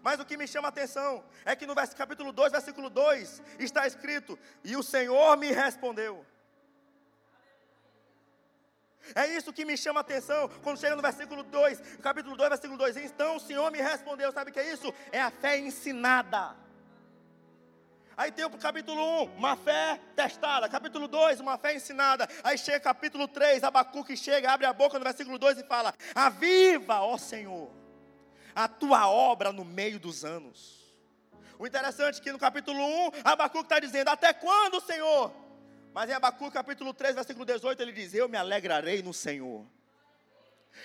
Mas 0.02 0.20
o 0.20 0.24
que 0.24 0.36
me 0.36 0.46
chama 0.46 0.68
a 0.68 0.70
atenção 0.70 1.24
é 1.44 1.56
que 1.56 1.66
no 1.66 1.74
capítulo 1.74 2.30
2, 2.32 2.52
versículo 2.52 2.90
2, 2.90 3.42
está 3.58 3.86
escrito: 3.86 4.38
E 4.62 4.76
o 4.76 4.82
Senhor 4.82 5.36
me 5.36 5.50
respondeu. 5.50 6.26
É 9.14 9.26
isso 9.26 9.52
que 9.52 9.64
me 9.64 9.76
chama 9.76 10.00
a 10.00 10.02
atenção 10.02 10.48
quando 10.62 10.78
chega 10.78 10.96
no 10.96 11.02
versículo 11.02 11.42
2, 11.42 11.98
capítulo 12.02 12.36
2, 12.36 12.48
versículo 12.48 12.78
2. 12.78 12.96
Então 12.98 13.36
o 13.36 13.40
Senhor 13.40 13.70
me 13.70 13.80
respondeu, 13.80 14.32
sabe 14.32 14.50
o 14.50 14.54
que 14.54 14.60
é 14.60 14.72
isso? 14.72 14.92
É 15.12 15.20
a 15.20 15.30
fé 15.30 15.58
ensinada. 15.58 16.63
Aí 18.16 18.30
tem 18.30 18.44
o 18.44 18.50
capítulo 18.50 19.24
1, 19.24 19.36
uma 19.36 19.56
fé 19.56 20.00
testada. 20.14 20.68
Capítulo 20.68 21.08
2, 21.08 21.40
uma 21.40 21.58
fé 21.58 21.74
ensinada. 21.74 22.28
Aí 22.44 22.56
chega 22.56 22.78
capítulo 22.78 23.26
3, 23.26 23.64
Abacuque 23.64 24.16
chega, 24.16 24.52
abre 24.52 24.66
a 24.66 24.72
boca 24.72 24.98
no 24.98 25.04
versículo 25.04 25.38
2 25.38 25.58
e 25.58 25.64
fala: 25.64 25.92
Aviva, 26.14 27.00
ó 27.00 27.18
Senhor, 27.18 27.70
a 28.54 28.68
tua 28.68 29.08
obra 29.08 29.52
no 29.52 29.64
meio 29.64 29.98
dos 29.98 30.24
anos. 30.24 30.84
O 31.58 31.66
interessante 31.66 32.20
é 32.20 32.22
que 32.22 32.32
no 32.32 32.38
capítulo 32.38 32.78
1, 32.78 33.10
Abacuque 33.24 33.64
está 33.64 33.80
dizendo: 33.80 34.08
Até 34.08 34.32
quando, 34.32 34.80
Senhor? 34.80 35.32
Mas 35.92 36.08
em 36.08 36.12
Abacuque 36.12 36.52
capítulo 36.52 36.94
3, 36.94 37.16
versículo 37.16 37.44
18, 37.44 37.82
ele 37.82 37.92
diz: 37.92 38.14
Eu 38.14 38.28
me 38.28 38.36
alegrarei 38.36 39.02
no 39.02 39.12
Senhor. 39.12 39.66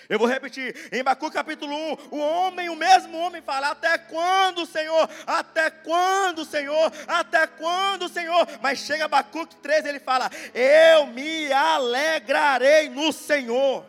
Eu 0.08 0.18
vou 0.18 0.26
repetir, 0.26 0.74
em 0.90 1.04
Bacu 1.04 1.30
capítulo 1.30 1.72
1, 1.72 1.98
o 2.10 2.18
homem, 2.18 2.68
o 2.68 2.74
mesmo 2.74 3.16
homem 3.16 3.40
fala: 3.40 3.70
Até 3.70 3.96
quando, 3.96 4.66
Senhor? 4.66 5.08
Até 5.26 5.70
quando, 5.70 6.44
Senhor? 6.44 6.92
Até 7.06 7.46
quando, 7.46 8.08
Senhor? 8.08 8.48
Mas 8.60 8.80
chega 8.80 9.04
Abacuque 9.04 9.56
3, 9.56 9.86
ele 9.86 10.00
fala: 10.00 10.30
Eu 10.52 11.06
me 11.06 11.52
alegrarei 11.52 12.88
no 12.88 13.12
Senhor. 13.12 13.84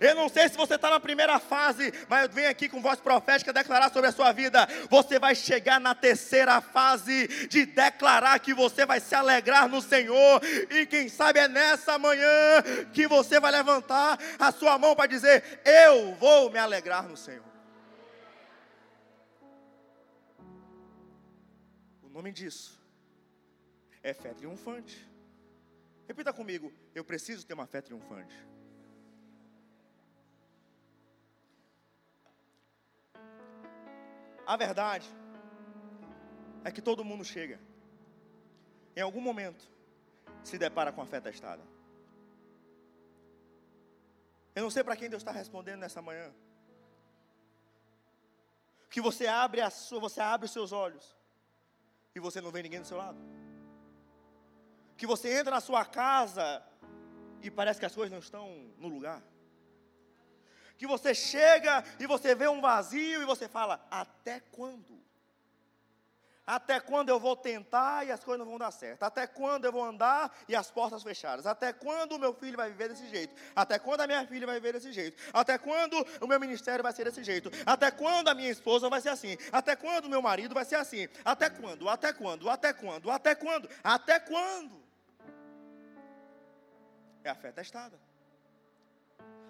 Eu 0.00 0.14
não 0.14 0.28
sei 0.28 0.48
se 0.48 0.56
você 0.56 0.74
está 0.74 0.90
na 0.90 1.00
primeira 1.00 1.38
fase, 1.38 1.92
mas 2.08 2.24
eu 2.24 2.30
venho 2.30 2.48
aqui 2.48 2.68
com 2.68 2.80
voz 2.80 3.00
profética 3.00 3.52
declarar 3.52 3.90
sobre 3.90 4.08
a 4.08 4.12
sua 4.12 4.32
vida. 4.32 4.66
Você 4.90 5.18
vai 5.18 5.34
chegar 5.34 5.80
na 5.80 5.94
terceira 5.94 6.60
fase 6.60 7.28
de 7.48 7.66
declarar 7.66 8.38
que 8.38 8.54
você 8.54 8.84
vai 8.86 9.00
se 9.00 9.14
alegrar 9.14 9.68
no 9.68 9.80
Senhor. 9.80 10.40
E 10.70 10.86
quem 10.86 11.08
sabe 11.08 11.40
é 11.40 11.48
nessa 11.48 11.98
manhã 11.98 12.62
que 12.92 13.06
você 13.06 13.40
vai 13.40 13.52
levantar 13.52 14.18
a 14.38 14.52
sua 14.52 14.78
mão 14.78 14.94
para 14.94 15.06
dizer: 15.06 15.60
Eu 15.64 16.14
vou 16.14 16.50
me 16.50 16.58
alegrar 16.58 17.08
no 17.08 17.16
Senhor. 17.16 17.44
O 22.02 22.08
nome 22.08 22.32
disso 22.32 22.80
é 24.02 24.12
fé 24.12 24.32
triunfante. 24.32 25.08
Repita 26.06 26.32
comigo: 26.32 26.72
eu 26.94 27.04
preciso 27.04 27.46
ter 27.46 27.54
uma 27.54 27.66
fé 27.66 27.80
triunfante. 27.80 28.36
A 34.46 34.56
verdade 34.56 35.08
é 36.64 36.70
que 36.70 36.82
todo 36.82 37.04
mundo 37.04 37.24
chega, 37.24 37.58
em 38.96 39.00
algum 39.00 39.20
momento, 39.20 39.64
se 40.42 40.58
depara 40.58 40.92
com 40.92 41.00
a 41.00 41.06
fé 41.06 41.20
testada. 41.20 41.62
Eu 44.54 44.62
não 44.62 44.70
sei 44.70 44.84
para 44.84 44.96
quem 44.96 45.10
Deus 45.10 45.22
está 45.22 45.32
respondendo 45.32 45.80
nessa 45.80 46.00
manhã. 46.00 46.32
Que 48.88 49.00
você 49.00 49.26
abre 49.26 49.60
a 49.60 49.70
sua, 49.70 49.98
você 49.98 50.20
abre 50.20 50.46
os 50.46 50.52
seus 50.52 50.70
olhos 50.70 51.16
e 52.14 52.20
você 52.20 52.40
não 52.40 52.52
vê 52.52 52.62
ninguém 52.62 52.80
do 52.80 52.86
seu 52.86 52.98
lado. 52.98 53.18
Que 54.96 55.06
você 55.06 55.40
entra 55.40 55.50
na 55.50 55.60
sua 55.60 55.84
casa 55.84 56.62
e 57.42 57.50
parece 57.50 57.80
que 57.80 57.86
as 57.86 57.94
coisas 57.94 58.12
não 58.12 58.20
estão 58.20 58.48
no 58.78 58.88
lugar 58.88 59.20
que 60.76 60.86
você 60.86 61.14
chega 61.14 61.84
e 61.98 62.06
você 62.06 62.34
vê 62.34 62.48
um 62.48 62.60
vazio 62.60 63.22
e 63.22 63.26
você 63.26 63.48
fala: 63.48 63.84
até 63.90 64.40
quando? 64.52 65.04
Até 66.46 66.78
quando 66.78 67.08
eu 67.08 67.18
vou 67.18 67.34
tentar 67.34 68.06
e 68.06 68.12
as 68.12 68.22
coisas 68.22 68.40
não 68.40 68.50
vão 68.50 68.58
dar 68.58 68.70
certo? 68.70 69.02
Até 69.02 69.26
quando 69.26 69.64
eu 69.64 69.72
vou 69.72 69.82
andar 69.82 70.30
e 70.46 70.54
as 70.54 70.70
portas 70.70 71.02
fechadas? 71.02 71.46
Até 71.46 71.72
quando 71.72 72.12
o 72.12 72.18
meu 72.18 72.34
filho 72.34 72.56
vai 72.56 72.68
viver 72.70 72.90
desse 72.90 73.08
jeito? 73.08 73.34
Até 73.56 73.78
quando 73.78 74.02
a 74.02 74.06
minha 74.06 74.26
filha 74.26 74.46
vai 74.46 74.56
viver 74.56 74.74
desse 74.74 74.92
jeito? 74.92 75.16
Até 75.32 75.56
quando 75.56 75.94
o 76.20 76.26
meu 76.26 76.38
ministério 76.38 76.82
vai 76.82 76.92
ser 76.92 77.04
desse 77.04 77.24
jeito? 77.24 77.50
Até 77.64 77.90
quando 77.90 78.28
a 78.28 78.34
minha 78.34 78.50
esposa 78.50 78.90
vai 78.90 79.00
ser 79.00 79.08
assim? 79.08 79.38
Até 79.50 79.74
quando 79.74 80.04
o 80.04 80.10
meu 80.10 80.20
marido 80.20 80.54
vai 80.54 80.66
ser 80.66 80.76
assim? 80.76 81.08
Até 81.24 81.48
quando? 81.48 81.88
Até 81.88 82.12
quando? 82.12 82.50
Até 82.50 82.74
quando? 82.74 83.10
Até 83.10 83.34
quando? 83.34 83.70
Até 83.82 84.20
quando? 84.20 84.84
É 87.22 87.30
a 87.30 87.34
fé 87.34 87.52
testada. 87.52 87.98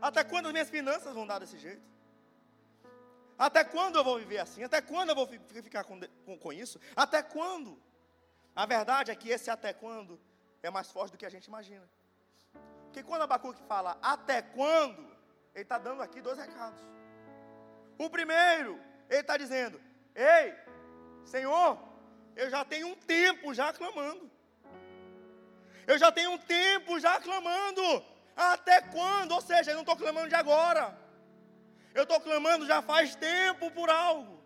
Até 0.08 0.23
quando 0.23 0.46
as 0.49 0.52
minhas 0.52 0.68
finanças 0.68 1.14
vão 1.14 1.26
dar 1.26 1.38
desse 1.38 1.58
jeito? 1.58 1.82
Até 3.38 3.64
quando 3.64 3.96
eu 3.96 4.04
vou 4.04 4.18
viver 4.18 4.38
assim? 4.38 4.62
Até 4.62 4.82
quando 4.82 5.08
eu 5.08 5.14
vou 5.14 5.26
ficar 5.26 5.82
com, 5.82 5.99
com, 6.26 6.38
com 6.38 6.52
isso? 6.52 6.78
Até 6.94 7.23
quando? 7.23 7.82
A 8.54 8.66
verdade 8.66 9.11
é 9.11 9.14
que 9.14 9.30
esse 9.30 9.49
até 9.50 9.73
quando 9.73 10.20
é 10.62 10.68
mais 10.68 10.90
forte 10.90 11.12
do 11.12 11.16
que 11.16 11.25
a 11.25 11.30
gente 11.30 11.46
imagina. 11.46 11.88
Porque 12.84 13.02
quando 13.02 13.23
Abacuque 13.23 13.62
fala 13.62 13.96
até 14.02 14.42
quando, 14.42 15.02
ele 15.54 15.62
está 15.62 15.78
dando 15.78 16.02
aqui 16.02 16.20
dois 16.20 16.38
recados. 16.38 16.82
O 17.96 18.11
primeiro, 18.11 18.78
ele 19.08 19.23
está 19.23 19.38
dizendo: 19.38 19.80
Ei, 20.14 20.54
Senhor, 21.25 21.78
eu 22.37 22.50
já 22.50 22.62
tenho 22.62 22.88
um 22.88 22.94
tempo 22.94 23.54
já 23.54 23.73
clamando. 23.73 24.30
Eu 25.87 25.96
já 25.96 26.12
tenho 26.12 26.32
um 26.32 26.38
tempo 26.38 27.00
já 27.00 27.18
clamando. 27.23 28.13
Até 28.36 28.80
quando? 28.80 29.32
Ou 29.32 29.40
seja, 29.40 29.70
eu 29.70 29.74
não 29.74 29.82
estou 29.82 29.96
clamando 29.96 30.28
de 30.28 30.34
agora. 30.34 30.96
Eu 31.94 32.02
estou 32.02 32.20
clamando 32.20 32.66
já 32.66 32.82
faz 32.82 33.14
tempo 33.14 33.70
por 33.70 33.88
algo. 33.88 34.42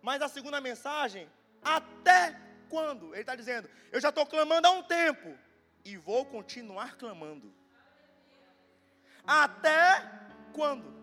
Mas 0.00 0.22
a 0.22 0.28
segunda 0.28 0.60
mensagem, 0.60 1.28
até 1.62 2.36
quando? 2.68 3.12
Ele 3.14 3.20
está 3.20 3.34
dizendo, 3.34 3.68
eu 3.92 4.00
já 4.00 4.08
estou 4.08 4.24
clamando 4.24 4.66
há 4.66 4.70
um 4.70 4.82
tempo 4.82 5.36
e 5.84 5.96
vou 5.96 6.24
continuar 6.24 6.96
clamando. 6.96 7.52
Até 9.26 10.10
quando? 10.52 10.96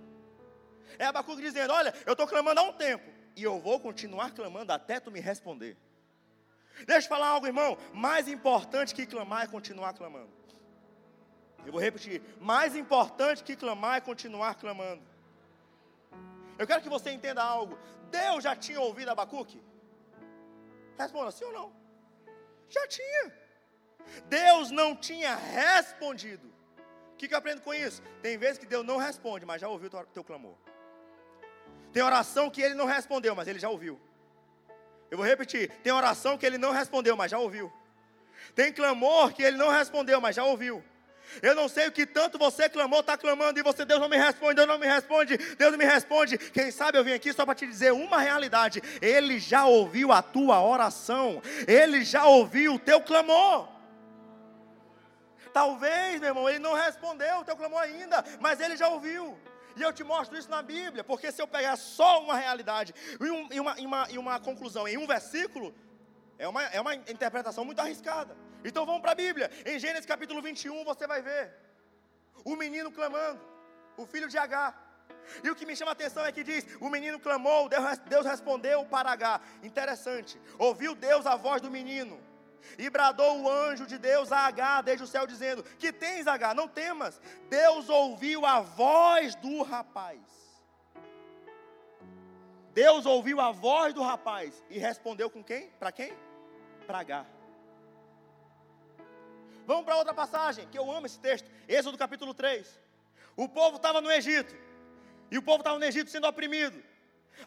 É 0.97 1.05
Abacuque 1.05 1.41
dizendo: 1.41 1.73
Olha, 1.73 1.93
eu 2.05 2.13
estou 2.13 2.27
clamando 2.27 2.59
há 2.59 2.63
um 2.63 2.73
tempo 2.73 3.11
e 3.35 3.43
eu 3.43 3.59
vou 3.59 3.79
continuar 3.79 4.31
clamando 4.31 4.71
até 4.71 4.99
tu 4.99 5.11
me 5.11 5.19
responder. 5.19 5.77
Deixa 6.85 7.05
eu 7.05 7.09
falar 7.09 7.27
algo, 7.27 7.45
irmão. 7.45 7.77
Mais 7.93 8.27
importante 8.27 8.93
que 8.93 9.05
clamar 9.05 9.43
é 9.43 9.47
continuar 9.47 9.93
clamando. 9.93 10.44
Eu 11.65 11.71
vou 11.71 11.81
repetir: 11.81 12.21
mais 12.39 12.75
importante 12.75 13.43
que 13.43 13.55
clamar 13.55 13.97
é 13.97 14.01
continuar 14.01 14.55
clamando. 14.55 15.03
Eu 16.57 16.65
quero 16.65 16.81
que 16.81 16.89
você 16.89 17.11
entenda 17.11 17.43
algo. 17.43 17.77
Deus 18.09 18.43
já 18.43 18.55
tinha 18.55 18.79
ouvido 18.79 19.09
Abacuque? 19.09 19.61
Responda 20.97 21.31
sim 21.31 21.43
ou 21.45 21.53
não. 21.53 21.73
Já 22.69 22.87
tinha. 22.87 23.33
Deus 24.27 24.71
não 24.71 24.95
tinha 24.95 25.35
respondido. 25.35 26.47
O 27.13 27.17
que, 27.17 27.27
que 27.27 27.33
eu 27.33 27.37
aprendo 27.37 27.61
com 27.61 27.73
isso? 27.73 28.01
Tem 28.21 28.37
vezes 28.37 28.57
que 28.57 28.65
Deus 28.65 28.85
não 28.85 28.97
responde, 28.97 29.45
mas 29.45 29.61
já 29.61 29.67
ouviu 29.67 29.89
o 29.89 30.05
teu 30.07 30.23
clamor. 30.23 30.55
Tem 31.91 32.03
oração 32.03 32.49
que 32.49 32.61
ele 32.61 32.75
não 32.75 32.85
respondeu, 32.85 33.33
mas 33.35 33.47
ele 33.47 33.59
já 33.59 33.69
ouviu. 33.69 33.99
Eu 35.09 35.17
vou 35.17 35.25
repetir: 35.25 35.69
tem 35.81 35.93
oração 35.93 36.37
que 36.37 36.45
ele 36.45 36.57
não 36.57 36.71
respondeu, 36.71 37.15
mas 37.15 37.31
já 37.31 37.39
ouviu. 37.39 37.71
Tem 38.53 38.71
clamor 38.71 39.33
que 39.33 39.41
ele 39.41 39.57
não 39.57 39.69
respondeu, 39.69 40.19
mas 40.21 40.35
já 40.35 40.43
ouviu. 40.43 40.83
Eu 41.41 41.55
não 41.55 41.67
sei 41.67 41.87
o 41.87 41.91
que 41.91 42.05
tanto 42.05 42.37
você 42.37 42.69
clamou, 42.69 42.99
está 42.99 43.17
clamando, 43.17 43.59
e 43.59 43.63
você, 43.63 43.85
Deus 43.85 43.99
não 43.99 44.09
me 44.09 44.17
responde, 44.17 44.55
Deus 44.55 44.67
não 44.67 44.79
me 44.79 44.87
responde, 44.87 45.37
Deus 45.37 45.71
não 45.71 45.77
me 45.77 45.85
responde. 45.85 46.37
Quem 46.37 46.71
sabe 46.71 46.97
eu 46.97 47.03
vim 47.03 47.13
aqui 47.13 47.33
só 47.33 47.45
para 47.45 47.55
te 47.55 47.67
dizer 47.67 47.91
uma 47.93 48.19
realidade: 48.19 48.81
Ele 49.01 49.39
já 49.39 49.65
ouviu 49.65 50.11
a 50.11 50.21
tua 50.21 50.61
oração, 50.61 51.41
Ele 51.67 52.03
já 52.03 52.25
ouviu 52.25 52.75
o 52.75 52.79
teu 52.79 53.01
clamor. 53.01 53.75
Talvez, 55.53 56.19
meu 56.19 56.31
irmão, 56.31 56.49
ele 56.49 56.59
não 56.59 56.73
respondeu 56.73 57.39
o 57.39 57.45
teu 57.45 57.55
clamor 57.55 57.81
ainda, 57.81 58.25
mas 58.41 58.59
ele 58.59 58.75
já 58.75 58.89
ouviu. 58.89 59.39
E 59.77 59.81
eu 59.81 59.93
te 59.93 60.03
mostro 60.03 60.37
isso 60.37 60.49
na 60.49 60.61
Bíblia, 60.61 61.01
porque 61.01 61.31
se 61.31 61.41
eu 61.41 61.47
pegar 61.47 61.77
só 61.77 62.21
uma 62.21 62.35
realidade 62.35 62.93
e, 63.21 63.29
um, 63.29 63.47
e, 63.49 63.59
uma, 63.61 63.79
e, 63.79 63.85
uma, 63.85 64.07
e 64.11 64.17
uma 64.17 64.37
conclusão 64.37 64.85
em 64.85 64.97
um 64.97 65.07
versículo, 65.07 65.73
é 66.37 66.47
uma, 66.47 66.63
é 66.63 66.79
uma 66.81 66.95
interpretação 66.95 67.63
muito 67.65 67.79
arriscada. 67.79 68.35
Então 68.63 68.85
vamos 68.85 69.01
para 69.01 69.11
a 69.11 69.15
Bíblia. 69.15 69.49
Em 69.65 69.79
Gênesis 69.79 70.05
capítulo 70.05 70.41
21 70.41 70.83
você 70.83 71.07
vai 71.07 71.21
ver 71.21 71.53
o 72.43 72.55
menino 72.55 72.91
clamando, 72.91 73.41
o 73.97 74.05
filho 74.05 74.27
de 74.27 74.37
Agar. 74.37 74.83
E 75.43 75.49
o 75.49 75.55
que 75.55 75.65
me 75.65 75.75
chama 75.75 75.91
a 75.91 75.93
atenção 75.93 76.25
é 76.25 76.31
que 76.31 76.43
diz: 76.43 76.65
o 76.79 76.89
menino 76.89 77.19
clamou, 77.19 77.69
Deus, 77.69 78.25
respondeu 78.25 78.85
para 78.85 79.11
Agar. 79.11 79.41
Interessante. 79.63 80.39
Ouviu 80.57 80.95
Deus 80.95 81.25
a 81.25 81.35
voz 81.35 81.61
do 81.61 81.71
menino. 81.71 82.21
E 82.79 82.89
bradou 82.89 83.41
o 83.41 83.49
anjo 83.49 83.85
de 83.85 83.97
Deus 83.97 84.31
a 84.31 84.39
Agar 84.39 84.81
desde 84.81 85.03
o 85.03 85.07
céu, 85.07 85.25
dizendo: 85.25 85.63
Que 85.77 85.91
tens, 85.91 86.27
Agar? 86.27 86.53
Não 86.53 86.67
temas. 86.67 87.19
Deus 87.49 87.89
ouviu 87.89 88.45
a 88.45 88.59
voz 88.59 89.35
do 89.35 89.63
rapaz. 89.63 90.44
Deus 92.75 93.05
ouviu 93.05 93.39
a 93.39 93.51
voz 93.51 93.93
do 93.93 94.03
rapaz 94.03 94.61
e 94.69 94.77
respondeu 94.77 95.29
com 95.29 95.41
quem? 95.41 95.69
Para 95.79 95.93
quem? 95.93 96.13
Para 96.85 96.99
Agar. 96.99 97.25
Vamos 99.65 99.85
para 99.85 99.95
outra 99.95 100.13
passagem, 100.13 100.67
que 100.67 100.77
eu 100.77 100.91
amo 100.91 101.05
esse 101.05 101.17
texto. 101.17 101.49
Êxodo 101.69 101.97
capítulo 101.97 102.33
3. 102.33 102.77
O 103.37 103.47
povo 103.47 103.77
estava 103.77 104.01
no 104.01 104.11
Egito. 104.11 104.53
E 105.31 105.37
o 105.37 105.41
povo 105.41 105.59
estava 105.59 105.79
no 105.79 105.85
Egito 105.85 106.09
sendo 106.09 106.27
oprimido. 106.27 106.83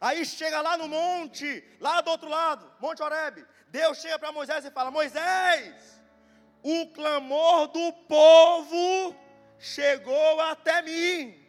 Aí 0.01 0.25
chega 0.25 0.63
lá 0.63 0.79
no 0.79 0.89
monte, 0.89 1.63
lá 1.79 2.01
do 2.01 2.11
outro 2.11 2.29
lado, 2.29 2.73
Monte 2.81 3.03
Oreb. 3.03 3.47
Deus 3.69 3.99
chega 3.99 4.19
para 4.19 4.33
Moisés 4.33 4.65
e 4.65 4.71
fala: 4.71 4.91
Moisés, 4.91 6.03
o 6.63 6.87
clamor 6.89 7.69
do 7.69 7.93
povo 8.09 9.15
chegou 9.59 10.41
até 10.41 10.81
mim. 10.81 11.48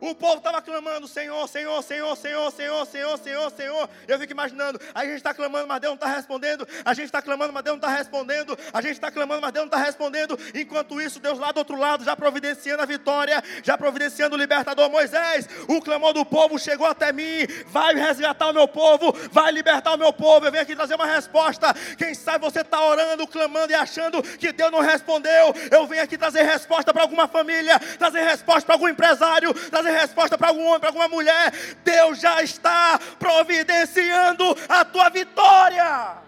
O 0.00 0.14
povo 0.14 0.38
estava 0.38 0.62
clamando: 0.62 1.06
Senhor, 1.06 1.46
Senhor, 1.48 1.82
Senhor, 1.82 2.16
Senhor, 2.16 2.50
Senhor, 2.50 2.86
Senhor, 2.86 3.18
Senhor, 3.18 3.50
Senhor. 3.50 3.90
Eu 4.08 4.18
fico 4.18 4.32
imaginando: 4.32 4.80
a 4.94 5.04
gente 5.04 5.16
está 5.16 5.34
clamando, 5.34 5.66
mas 5.68 5.80
Deus 5.80 5.90
não 5.90 5.96
está 5.96 6.08
respondendo. 6.08 6.66
A 6.84 6.94
gente 6.94 7.06
está 7.06 7.20
clamando, 7.20 7.52
mas 7.52 7.62
Deus 7.62 7.78
não 7.78 7.86
está 7.86 7.96
respondendo. 7.96 8.58
A 8.72 8.80
gente 8.80 8.92
está 8.92 9.10
clamando, 9.10 9.42
mas 9.42 9.52
Deus 9.52 9.66
não 9.66 9.72
está 9.72 9.84
respondendo. 9.84 10.38
Enquanto 10.54 11.00
isso, 11.00 11.20
Deus 11.20 11.38
lá 11.38 11.52
do 11.52 11.58
outro 11.58 11.76
lado 11.76 12.02
já 12.04 12.16
providenciando 12.16 12.82
a 12.82 12.86
vitória, 12.86 13.42
já 13.62 13.76
providenciando 13.76 14.36
o 14.36 14.38
libertador 14.38 14.88
Moisés. 14.90 15.48
O 15.68 15.80
clamor 15.80 16.12
do 16.12 16.24
povo 16.24 16.58
chegou 16.58 16.86
até 16.86 17.12
mim: 17.12 17.46
vai 17.66 17.94
resgatar 17.94 18.48
o 18.48 18.54
meu 18.54 18.66
povo, 18.66 19.12
vai 19.30 19.52
libertar 19.52 19.92
o 19.92 19.98
meu 19.98 20.12
povo. 20.12 20.46
Eu 20.46 20.50
venho 20.50 20.62
aqui 20.62 20.74
trazer 20.74 20.94
uma 20.94 21.06
resposta. 21.06 21.74
Quem 21.98 22.14
sabe 22.14 22.44
você 22.44 22.60
está 22.60 22.82
orando, 22.82 23.26
clamando 23.26 23.72
e 23.72 23.74
achando 23.74 24.22
que 24.22 24.52
Deus 24.52 24.72
não 24.72 24.80
respondeu. 24.80 25.54
Eu 25.70 25.86
venho 25.86 26.02
aqui 26.02 26.16
trazer 26.16 26.42
resposta 26.42 26.92
para 26.92 27.02
alguma 27.02 27.28
família, 27.28 27.78
trazer 27.98 28.22
resposta 28.22 28.62
para 28.64 28.74
algum 28.74 28.88
empresário, 28.88 29.52
trazer 29.70 29.89
resposta 29.90 30.38
para 30.38 30.48
algum 30.48 30.66
homem, 30.66 30.80
para 30.80 30.88
alguma 30.88 31.08
mulher. 31.08 31.50
Deus 31.84 32.20
já 32.20 32.42
está 32.42 32.98
providenciando 33.18 34.44
a 34.68 34.84
tua 34.84 35.08
vitória. 35.08 36.18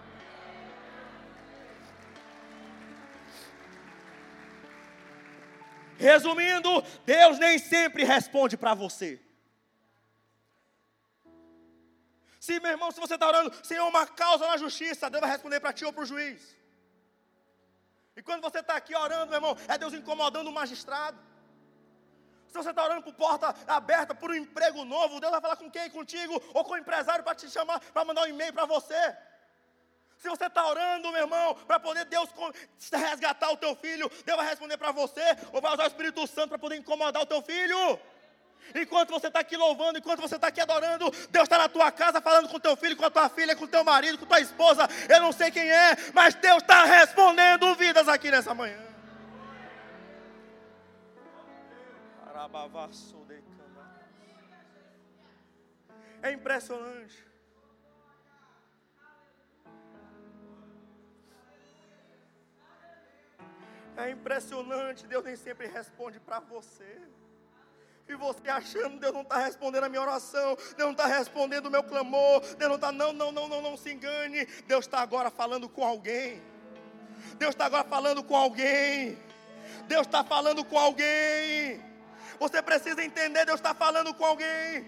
Resumindo, 5.99 6.83
Deus 7.07 7.39
nem 7.39 7.59
sempre 7.59 8.03
responde 8.03 8.57
para 8.57 8.75
você. 8.75 9.21
Se, 12.41 12.59
meu 12.59 12.73
irmão, 12.73 12.91
se 12.91 12.99
você 12.99 13.15
está 13.15 13.29
orando, 13.29 13.55
Senhor, 13.65 13.87
uma 13.87 14.05
causa 14.05 14.45
na 14.49 14.57
justiça, 14.57 15.09
Deus 15.09 15.21
vai 15.21 15.31
responder 15.31 15.61
para 15.61 15.73
ti 15.73 15.85
ou 15.85 15.93
para 15.93 16.03
o 16.03 16.07
juiz. 16.07 16.57
E 18.17 18.23
quando 18.23 18.43
você 18.43 18.59
está 18.59 18.75
aqui 18.75 18.97
orando, 18.97 19.27
meu 19.27 19.37
irmão, 19.37 19.57
é 19.69 19.79
Deus 19.79 19.95
incomodando 19.95 20.49
o 20.49 20.53
magistrado. 20.53 21.17
Se 22.53 22.59
você 22.59 22.69
está 22.69 22.85
orando 22.85 23.03
por 23.03 23.15
porta 23.15 23.55
aberta, 23.67 24.15
por 24.15 24.31
um 24.31 24.35
emprego 24.35 24.85
novo, 24.85 25.19
Deus 25.19 25.33
vai 25.33 25.41
falar 25.41 25.57
com 25.57 25.71
quem? 25.71 25.89
Contigo 25.89 26.41
ou 26.53 26.63
com 26.63 26.75
o 26.75 26.77
empresário 26.77 27.25
para 27.25 27.35
te 27.35 27.49
chamar, 27.49 27.81
para 27.81 28.05
mandar 28.05 28.25
um 28.25 28.27
e-mail 28.27 28.53
para 28.53 28.67
você. 28.67 29.17
Se 30.19 30.29
você 30.29 30.45
está 30.45 30.67
orando, 30.67 31.11
meu 31.11 31.23
irmão, 31.23 31.55
para 31.67 31.81
poder 31.81 32.05
Deus 32.05 32.29
resgatar 32.93 33.51
o 33.53 33.57
teu 33.57 33.75
filho, 33.75 34.07
Deus 34.27 34.37
vai 34.37 34.47
responder 34.47 34.77
para 34.77 34.93
você, 34.93 35.23
ou 35.51 35.63
vai 35.63 35.73
usar 35.73 35.85
o 35.85 35.87
Espírito 35.87 36.27
Santo 36.27 36.51
para 36.51 36.59
poder 36.59 36.77
incomodar 36.77 37.23
o 37.23 37.27
teu 37.27 37.41
filho. 37.41 37.99
Enquanto 38.75 39.09
você 39.09 39.29
está 39.29 39.41
aqui 39.41 39.57
louvando, 39.57 39.99
enquanto 39.99 40.21
você 40.21 40.35
está 40.35 40.49
aqui 40.49 40.61
adorando, 40.61 41.11
Deus 41.31 41.45
está 41.45 41.57
na 41.57 41.71
tua 41.71 41.91
casa 41.91 42.21
falando 42.21 42.51
com 42.51 42.61
teu 42.61 42.77
filho, 42.77 42.99
com 42.99 43.07
a 43.07 43.11
tua 43.11 43.31
filha, 43.31 43.57
com 43.57 43.67
teu 43.67 43.83
marido, 43.83 44.19
com 44.19 44.27
tua 44.27 44.41
esposa. 44.41 44.87
Eu 45.09 45.21
não 45.23 45.33
sei 45.33 45.51
quem 45.51 45.71
é, 45.71 45.97
mas 46.13 46.35
Deus 46.35 46.63
está 46.63 46.85
respondendo 46.85 47.75
vidas 47.77 48.09
aqui 48.09 48.31
nessa 48.31 48.53
manhã. 48.53 48.92
É 56.23 56.33
impressionante. 56.33 57.33
É 63.97 64.11
impressionante, 64.11 65.07
Deus 65.07 65.25
nem 65.25 65.37
sempre 65.37 65.67
responde 65.67 66.19
para 66.19 66.41
você. 66.41 67.01
E 68.09 68.15
você 68.17 68.49
achando, 68.49 68.99
Deus 68.99 69.13
não 69.13 69.23
está 69.23 69.39
respondendo 69.39 69.85
a 69.85 69.89
minha 69.89 70.03
oração, 70.03 70.57
Deus 70.57 70.79
não 70.79 70.91
está 70.93 71.07
respondendo 71.07 71.67
o 71.67 71.71
meu 71.71 71.83
clamor, 71.83 72.41
Deus 72.57 72.69
não 72.69 72.77
está, 72.77 72.91
não, 72.91 73.13
não, 73.13 73.31
não, 73.31 73.49
não, 73.49 73.63
não 73.63 73.77
se 73.77 73.93
engane. 73.93 74.47
Deus 74.67 74.87
está 74.87 75.01
agora 75.01 75.31
falando 75.31 75.69
com 75.69 75.85
alguém. 75.85 76.43
Deus 77.39 77.51
está 77.51 77.67
agora 77.67 77.85
falando 77.85 78.23
com 78.25 78.37
alguém. 78.37 79.19
Deus 79.87 80.07
está 80.07 80.25
falando 80.25 80.65
com 80.65 80.79
alguém. 80.79 81.92
Você 82.43 82.61
precisa 82.61 83.05
entender, 83.05 83.45
Deus 83.47 83.61
está 83.61 83.73
falando 83.73 84.13
com 84.13 84.25
alguém. 84.25 84.85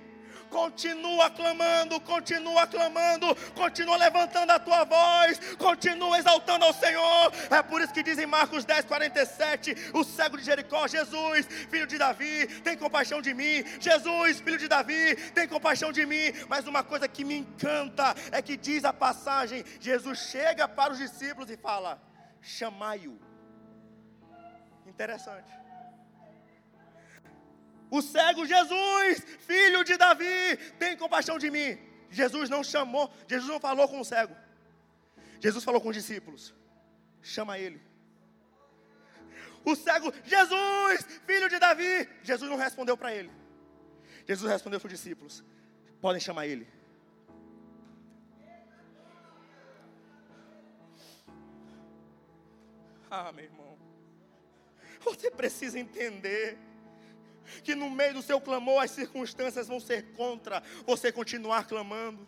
Continua 0.50 1.30
clamando, 1.30 2.00
continua 2.00 2.66
clamando, 2.66 3.34
continua 3.54 3.96
levantando 3.96 4.50
a 4.50 4.58
tua 4.58 4.84
voz, 4.84 5.38
continua 5.56 6.18
exaltando 6.18 6.64
ao 6.64 6.72
Senhor. 6.72 7.32
É 7.50 7.62
por 7.62 7.80
isso 7.80 7.92
que 7.92 8.02
diz 8.02 8.18
em 8.18 8.26
Marcos 8.26 8.64
10, 8.64 8.84
47: 8.86 9.92
o 9.92 10.02
cego 10.02 10.36
de 10.36 10.44
Jericó, 10.44 10.86
Jesus, 10.88 11.46
filho 11.70 11.86
de 11.86 11.96
Davi, 11.96 12.46
tem 12.62 12.76
compaixão 12.76 13.22
de 13.22 13.32
mim. 13.32 13.64
Jesus, 13.80 14.40
filho 14.40 14.58
de 14.58 14.68
Davi, 14.68 15.16
tem 15.32 15.46
compaixão 15.46 15.92
de 15.92 16.04
mim. 16.04 16.32
Mas 16.48 16.66
uma 16.66 16.82
coisa 16.82 17.06
que 17.06 17.24
me 17.24 17.36
encanta 17.36 18.14
é 18.32 18.42
que 18.42 18.56
diz 18.56 18.84
a 18.84 18.92
passagem: 18.92 19.64
Jesus 19.80 20.18
chega 20.18 20.66
para 20.66 20.92
os 20.92 20.98
discípulos 20.98 21.50
e 21.50 21.56
fala: 21.56 22.00
chamai-o. 22.40 23.16
Interessante. 24.86 25.64
O 27.96 28.02
cego 28.02 28.44
Jesus, 28.44 29.24
filho 29.50 29.84
de 29.88 29.96
Davi, 29.96 30.56
tem 30.80 30.96
compaixão 30.96 31.38
de 31.38 31.48
mim. 31.48 31.78
Jesus 32.10 32.50
não 32.50 32.62
chamou, 32.64 33.08
Jesus 33.28 33.48
não 33.48 33.60
falou 33.60 33.86
com 33.88 34.00
o 34.00 34.04
cego. 34.04 34.34
Jesus 35.44 35.62
falou 35.62 35.80
com 35.80 35.90
os 35.90 35.96
discípulos: 36.00 36.52
chama 37.22 37.56
ele. 37.56 37.80
O 39.64 39.76
cego, 39.76 40.12
Jesus, 40.24 41.06
filho 41.24 41.48
de 41.48 41.60
Davi. 41.60 42.08
Jesus 42.24 42.50
não 42.50 42.56
respondeu 42.56 42.96
para 42.96 43.14
ele. 43.14 43.30
Jesus 44.26 44.50
respondeu 44.50 44.80
para 44.80 44.88
os 44.88 44.92
discípulos: 44.92 45.44
podem 46.00 46.20
chamar 46.20 46.48
ele. 46.48 46.66
Ah, 53.08 53.30
meu 53.30 53.44
irmão, 53.44 53.78
você 54.98 55.30
precisa 55.30 55.78
entender 55.78 56.58
que 57.62 57.74
no 57.74 57.90
meio 57.90 58.14
do 58.14 58.22
seu 58.22 58.40
clamor 58.40 58.82
as 58.82 58.90
circunstâncias 58.90 59.68
vão 59.68 59.80
ser 59.80 60.12
contra 60.12 60.62
você 60.86 61.12
continuar 61.12 61.66
clamando 61.66 62.26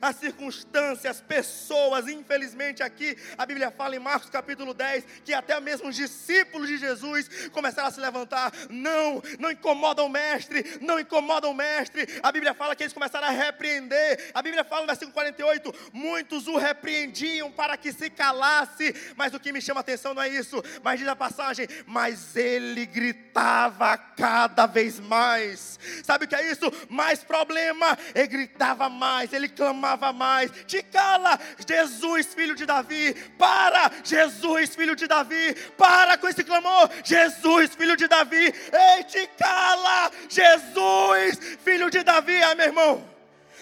as 0.00 0.16
circunstâncias, 0.16 1.16
as 1.16 1.20
pessoas, 1.20 2.08
infelizmente 2.08 2.82
aqui, 2.82 3.16
a 3.36 3.44
Bíblia 3.44 3.70
fala 3.70 3.96
em 3.96 3.98
Marcos 3.98 4.30
capítulo 4.30 4.72
10, 4.72 5.04
que 5.24 5.32
até 5.34 5.58
mesmo 5.60 5.88
os 5.88 5.96
discípulos 5.96 6.68
de 6.68 6.78
Jesus 6.78 7.28
começaram 7.50 7.88
a 7.88 7.90
se 7.90 8.00
levantar, 8.00 8.52
não, 8.68 9.22
não 9.38 9.50
incomodam 9.50 10.06
o 10.06 10.08
mestre, 10.08 10.78
não 10.80 10.98
incomodam 10.98 11.50
o 11.50 11.54
mestre, 11.54 12.06
a 12.22 12.30
Bíblia 12.30 12.54
fala 12.54 12.76
que 12.76 12.82
eles 12.82 12.92
começaram 12.92 13.26
a 13.26 13.30
repreender, 13.30 14.30
a 14.34 14.42
Bíblia 14.42 14.64
fala 14.64 14.82
no 14.82 14.86
versículo 14.86 15.12
48, 15.12 15.74
muitos 15.92 16.46
o 16.46 16.56
repreendiam 16.56 17.50
para 17.50 17.76
que 17.76 17.92
se 17.92 18.08
calasse, 18.10 18.94
mas 19.16 19.34
o 19.34 19.40
que 19.40 19.52
me 19.52 19.60
chama 19.60 19.80
a 19.80 19.82
atenção 19.82 20.14
não 20.14 20.22
é 20.22 20.28
isso, 20.28 20.62
mas 20.82 20.98
diz 20.98 21.08
a 21.08 21.16
passagem, 21.16 21.66
mas 21.86 22.36
ele 22.36 22.86
gritava 22.86 23.96
cada 23.96 24.66
vez 24.66 25.00
mais, 25.00 25.78
sabe 26.04 26.24
o 26.24 26.28
que 26.28 26.34
é 26.34 26.50
isso? 26.50 26.70
Mais 26.88 27.24
problema, 27.24 27.98
ele 28.14 28.26
gritava 28.26 28.88
mais, 28.88 29.32
ele 29.32 29.48
clamava 29.48 29.79
amava 29.80 30.12
mais. 30.12 30.50
Te 30.66 30.82
cala, 30.82 31.38
Jesus, 31.66 32.34
filho 32.34 32.54
de 32.54 32.66
Davi. 32.66 33.14
Para, 33.38 33.90
Jesus, 34.04 34.74
filho 34.76 34.94
de 34.94 35.06
Davi. 35.06 35.54
Para 35.76 36.18
com 36.18 36.28
esse 36.28 36.44
clamor, 36.44 36.88
Jesus, 37.02 37.74
filho 37.74 37.96
de 37.96 38.06
Davi. 38.06 38.54
Ei, 38.72 39.04
te 39.04 39.26
cala, 39.38 40.12
Jesus, 40.28 41.58
filho 41.64 41.90
de 41.90 42.02
Davi. 42.02 42.40
Ah, 42.42 42.54
meu 42.54 42.66
irmão. 42.66 43.10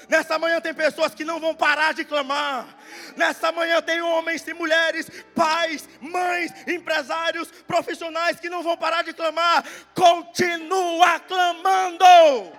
Nessa 0.08 0.38
manhã 0.38 0.60
tem 0.60 0.72
pessoas 0.72 1.14
que 1.14 1.24
não 1.24 1.38
vão 1.38 1.54
parar 1.54 1.92
de 1.92 2.04
clamar. 2.04 2.66
Nessa 3.14 3.52
manhã 3.52 3.80
tem 3.82 4.00
homens 4.00 4.46
e 4.48 4.54
mulheres, 4.54 5.10
pais, 5.34 5.86
mães, 6.00 6.50
empresários, 6.66 7.50
profissionais 7.66 8.40
que 8.40 8.48
não 8.48 8.62
vão 8.62 8.76
parar 8.76 9.02
de 9.02 9.12
clamar. 9.12 9.62
Continua 9.94 11.20
clamando. 11.20 12.58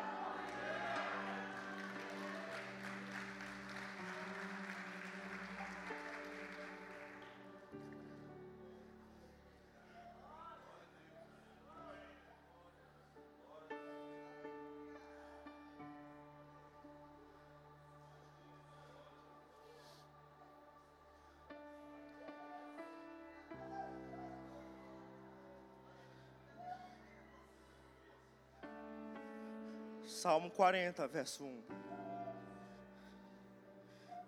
Salmo 30.29 30.51
40, 30.51 31.07
verso 31.07 31.43
1. 31.43 31.63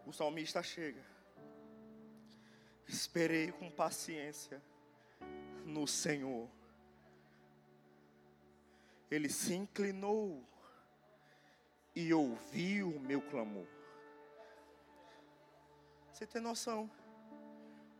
O 0.08 0.12
salmista 0.12 0.64
chega. 0.64 1.00
Esperei 2.88 3.52
com 3.52 3.70
paciência 3.70 4.60
no 5.64 5.86
Senhor. 5.86 6.50
Ele 9.12 9.30
se 9.30 9.54
inclinou 9.54 10.44
e 11.96 12.12
ouviu 12.12 12.96
o 12.96 13.00
meu 13.00 13.22
clamor. 13.22 13.68
Você 16.12 16.26
tem 16.26 16.42
noção 16.42 16.90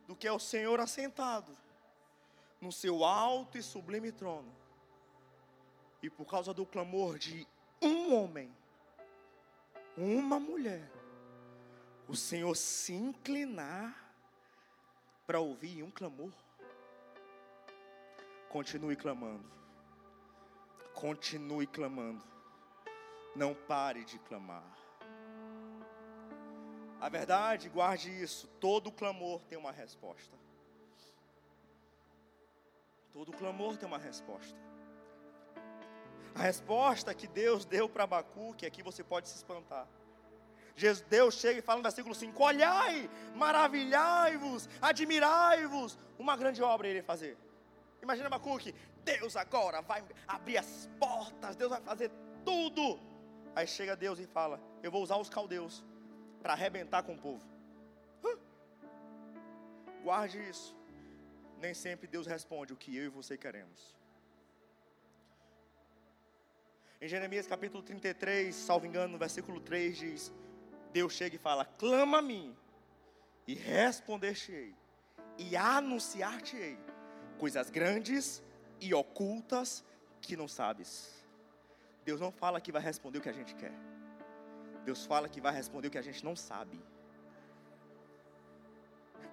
do 0.08 0.16
que 0.16 0.26
é 0.26 0.32
o 0.32 0.40
Senhor 0.40 0.80
assentado 0.80 1.56
no 2.60 2.72
seu 2.72 3.04
alto 3.04 3.56
e 3.56 3.62
sublime 3.62 4.10
trono. 4.10 4.52
E 6.02 6.10
por 6.10 6.26
causa 6.26 6.52
do 6.52 6.66
clamor 6.66 7.16
de 7.16 7.46
um 7.82 8.14
homem, 8.14 8.54
uma 9.96 10.38
mulher, 10.38 10.90
o 12.08 12.14
Senhor 12.14 12.54
se 12.54 12.92
inclinar 12.92 13.94
para 15.26 15.40
ouvir 15.40 15.82
um 15.82 15.90
clamor, 15.90 16.32
continue 18.48 18.94
clamando, 18.94 19.50
continue 20.94 21.66
clamando, 21.66 22.22
não 23.34 23.54
pare 23.54 24.04
de 24.04 24.18
clamar. 24.20 24.64
A 27.00 27.08
verdade, 27.08 27.68
guarde 27.68 28.10
isso: 28.10 28.46
todo 28.60 28.92
clamor 28.92 29.42
tem 29.48 29.58
uma 29.58 29.72
resposta. 29.72 30.36
Todo 33.12 33.32
clamor 33.32 33.76
tem 33.76 33.88
uma 33.88 33.98
resposta. 33.98 34.71
A 36.34 36.42
resposta 36.42 37.14
que 37.14 37.26
Deus 37.26 37.64
deu 37.64 37.88
para 37.88 38.04
Abacuque, 38.04 38.66
aqui 38.66 38.82
você 38.82 39.04
pode 39.04 39.28
se 39.28 39.36
espantar. 39.36 39.86
Deus 41.08 41.34
chega 41.34 41.58
e 41.58 41.62
fala 41.62 41.78
no 41.78 41.82
versículo 41.82 42.14
5: 42.14 42.42
Olhai, 42.42 43.08
maravilhai-vos, 43.34 44.68
admirai-vos, 44.80 45.98
uma 46.18 46.36
grande 46.36 46.62
obra 46.62 46.88
ele 46.88 47.02
fazer. 47.02 47.36
Imagina 48.02 48.26
Abacuque, 48.26 48.74
Deus 49.04 49.36
agora 49.36 49.82
vai 49.82 50.02
abrir 50.26 50.58
as 50.58 50.88
portas, 50.98 51.54
Deus 51.54 51.70
vai 51.70 51.80
fazer 51.80 52.10
tudo. 52.44 52.98
Aí 53.54 53.66
chega 53.66 53.94
Deus 53.94 54.18
e 54.18 54.26
fala: 54.26 54.60
Eu 54.82 54.90
vou 54.90 55.02
usar 55.02 55.16
os 55.18 55.28
caldeus 55.28 55.84
para 56.42 56.54
arrebentar 56.54 57.02
com 57.02 57.14
o 57.14 57.18
povo. 57.18 57.52
Guarde 60.02 60.38
isso. 60.48 60.76
Nem 61.60 61.74
sempre 61.74 62.08
Deus 62.08 62.26
responde 62.26 62.72
o 62.72 62.76
que 62.76 62.96
eu 62.96 63.04
e 63.04 63.08
você 63.08 63.38
queremos. 63.38 63.94
Em 67.02 67.08
Jeremias 67.08 67.48
capítulo 67.48 67.82
33, 67.82 68.54
salvo 68.54 68.86
engano, 68.86 69.14
no 69.14 69.18
versículo 69.18 69.58
3 69.58 69.96
diz: 69.98 70.32
Deus 70.92 71.12
chega 71.12 71.34
e 71.34 71.38
fala: 71.38 71.64
Clama 71.64 72.18
a 72.18 72.22
mim, 72.22 72.56
e 73.44 73.54
responder-te-ei, 73.54 74.72
e 75.36 75.56
anunciar-te-ei 75.56 76.78
coisas 77.40 77.70
grandes 77.70 78.40
e 78.80 78.94
ocultas 78.94 79.84
que 80.20 80.36
não 80.36 80.46
sabes. 80.46 81.26
Deus 82.04 82.20
não 82.20 82.30
fala 82.30 82.60
que 82.60 82.70
vai 82.70 82.80
responder 82.80 83.18
o 83.18 83.20
que 83.20 83.28
a 83.28 83.32
gente 83.32 83.52
quer. 83.56 83.74
Deus 84.84 85.04
fala 85.04 85.28
que 85.28 85.40
vai 85.40 85.52
responder 85.52 85.88
o 85.88 85.90
que 85.90 85.98
a 85.98 86.02
gente 86.02 86.24
não 86.24 86.36
sabe. 86.36 86.78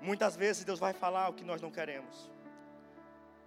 Muitas 0.01 0.35
vezes 0.35 0.63
Deus 0.63 0.79
vai 0.79 0.93
falar 0.93 1.29
o 1.29 1.33
que 1.35 1.43
nós 1.43 1.61
não 1.61 1.69
queremos. 1.69 2.31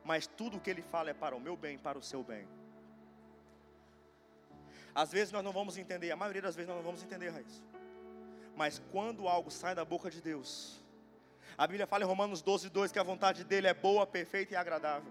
Mas 0.05 0.29
tudo 0.29 0.59
o 0.59 0.61
que 0.61 0.71
Ele 0.71 0.83
fala 0.83 1.11
é 1.11 1.15
para 1.15 1.35
o 1.35 1.41
meu 1.41 1.57
bem, 1.57 1.77
para 1.77 1.99
o 1.99 2.03
seu 2.03 2.23
bem. 2.23 2.47
Às 4.95 5.11
vezes 5.11 5.33
nós 5.33 5.43
não 5.43 5.53
vamos 5.53 5.79
entender, 5.79 6.11
a 6.11 6.17
maioria 6.17 6.43
das 6.43 6.55
vezes 6.55 6.69
nós 6.69 6.77
não 6.77 6.85
vamos 6.85 7.03
entender, 7.03 7.31
Raiz. 7.31 7.63
Mas 8.55 8.81
quando 8.91 9.27
algo 9.27 9.51
sai 9.51 9.75
da 9.75 9.85
boca 9.85 10.11
de 10.11 10.21
Deus, 10.21 10.83
a 11.57 11.67
Bíblia 11.67 11.87
fala 11.87 12.05
em 12.05 12.07
Romanos 12.07 12.43
12, 12.43 12.69
2 12.69 12.93
que 12.93 12.99
a 12.99 13.03
vontade 13.03 13.45
dele 13.45 13.67
é 13.67 13.75
boa, 13.75 14.07
perfeita 14.07 14.53
e 14.53 14.57
agradável. 14.57 15.11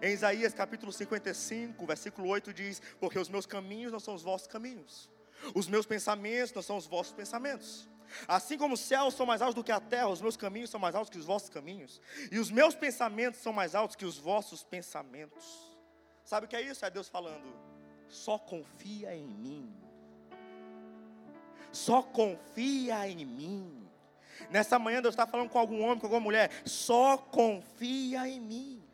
Em 0.00 0.12
Isaías 0.12 0.54
capítulo 0.54 0.92
55, 0.92 1.84
versículo 1.84 2.28
8 2.28 2.52
diz: 2.52 2.80
Porque 3.00 3.18
os 3.18 3.28
meus 3.28 3.46
caminhos 3.46 3.90
não 3.90 4.00
são 4.00 4.14
os 4.14 4.22
vossos 4.22 4.46
caminhos, 4.46 5.10
os 5.54 5.66
meus 5.66 5.84
pensamentos 5.84 6.52
não 6.52 6.62
são 6.62 6.76
os 6.76 6.86
vossos 6.86 7.12
pensamentos. 7.12 7.88
Assim 8.28 8.58
como 8.58 8.74
os 8.74 8.80
céus 8.80 9.14
são 9.14 9.24
mais 9.24 9.40
altos 9.40 9.54
do 9.54 9.64
que 9.64 9.72
a 9.72 9.80
terra, 9.80 10.08
os 10.08 10.20
meus 10.20 10.36
caminhos 10.36 10.70
são 10.70 10.78
mais 10.78 10.94
altos 10.94 11.10
que 11.10 11.18
os 11.18 11.24
vossos 11.24 11.48
caminhos, 11.48 12.00
e 12.30 12.38
os 12.38 12.50
meus 12.50 12.74
pensamentos 12.74 13.40
são 13.40 13.52
mais 13.52 13.74
altos 13.74 13.96
que 13.96 14.04
os 14.04 14.18
vossos 14.18 14.62
pensamentos. 14.62 15.72
Sabe 16.24 16.46
o 16.46 16.48
que 16.48 16.54
é 16.54 16.60
isso? 16.60 16.84
É 16.84 16.90
Deus 16.90 17.08
falando 17.08 17.71
só 18.12 18.38
confia 18.38 19.16
em 19.16 19.26
mim. 19.26 19.74
Só 21.72 22.02
confia 22.02 23.08
em 23.08 23.24
mim. 23.24 23.88
Nessa 24.50 24.78
manhã 24.78 25.00
Deus 25.00 25.14
está 25.14 25.26
falando 25.26 25.48
com 25.48 25.58
algum 25.58 25.82
homem, 25.82 25.98
com 25.98 26.06
alguma 26.06 26.20
mulher. 26.20 26.50
Só 26.66 27.16
confia 27.16 28.28
em 28.28 28.38
mim. 28.38 28.84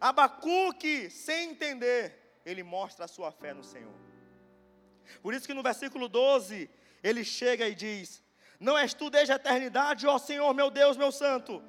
Abacuque, 0.00 1.10
sem 1.10 1.50
entender, 1.50 2.40
ele 2.44 2.62
mostra 2.62 3.04
a 3.04 3.08
sua 3.08 3.30
fé 3.30 3.52
no 3.52 3.62
Senhor. 3.62 3.94
Por 5.20 5.34
isso 5.34 5.46
que 5.46 5.54
no 5.54 5.62
versículo 5.62 6.08
12, 6.08 6.70
ele 7.02 7.22
chega 7.22 7.68
e 7.68 7.74
diz: 7.74 8.22
Não 8.58 8.78
és 8.78 8.94
tu 8.94 9.10
desde 9.10 9.32
a 9.32 9.36
eternidade, 9.36 10.06
ó 10.06 10.18
Senhor, 10.18 10.54
meu 10.54 10.70
Deus, 10.70 10.96
meu 10.96 11.12
santo. 11.12 11.62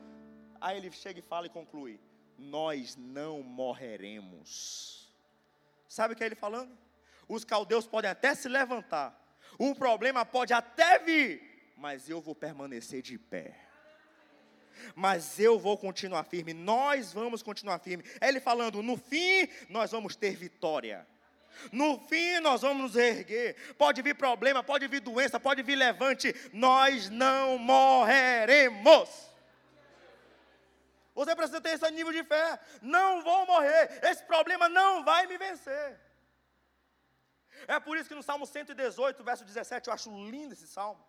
Aí 0.62 0.78
ele 0.78 0.92
chega 0.92 1.20
e 1.20 1.22
fala 1.22 1.48
e 1.48 1.50
conclui: 1.50 2.00
Nós 2.38 2.96
não 2.96 3.44
morreremos. 3.44 4.97
Sabe 5.88 6.14
o 6.14 6.18
que 6.18 6.24
é 6.24 6.26
ele 6.26 6.36
falando? 6.36 6.78
Os 7.28 7.44
caldeus 7.44 7.88
podem 7.88 8.10
até 8.10 8.34
se 8.36 8.48
levantar, 8.48 9.18
um 9.60 9.74
problema 9.74 10.26
pode 10.26 10.54
até 10.54 11.00
vir, 11.00 11.74
mas 11.76 12.10
eu 12.10 12.22
vou 12.22 12.36
permanecer 12.36 13.02
de 13.02 13.18
pé. 13.18 13.56
Mas 14.96 15.40
eu 15.40 15.58
vou 15.58 15.78
continuar 15.78 16.24
firme, 16.24 16.54
nós 16.54 17.12
vamos 17.12 17.42
continuar 17.42 17.80
firme. 17.80 18.04
É 18.22 18.30
ele 18.30 18.40
falando: 18.40 18.84
no 18.84 18.96
fim, 18.96 19.48
nós 19.70 19.92
vamos 19.92 20.16
ter 20.16 20.36
vitória. 20.36 21.06
No 21.72 22.00
fim, 22.08 22.40
nós 22.40 22.62
vamos 22.62 22.84
nos 22.84 22.96
erguer. 22.96 23.56
Pode 23.78 24.02
vir 24.02 24.16
problema, 24.16 24.64
pode 24.64 24.88
vir 24.88 25.00
doença, 25.00 25.40
pode 25.40 25.64
vir 25.64 25.76
levante, 25.76 26.34
nós 26.54 27.10
não 27.10 27.58
morreremos. 27.58 29.27
Você 31.18 31.36
precisa 31.36 31.60
ter 31.60 31.72
esse 31.72 31.90
nível 31.92 32.14
de 32.14 32.24
fé. 32.24 32.60
Não 32.80 33.24
vou 33.24 33.44
morrer. 33.48 34.00
Esse 34.04 34.24
problema 34.24 34.70
não 34.70 35.04
vai 35.04 35.26
me 35.26 35.36
vencer. 35.36 36.00
É 37.68 37.80
por 37.80 37.98
isso 37.98 38.08
que 38.08 38.14
no 38.14 38.22
Salmo 38.22 38.46
118, 38.46 39.24
verso 39.24 39.44
17, 39.44 39.88
eu 39.88 39.94
acho 39.96 40.12
lindo 40.12 40.54
esse 40.54 40.68
salmo. 40.68 41.04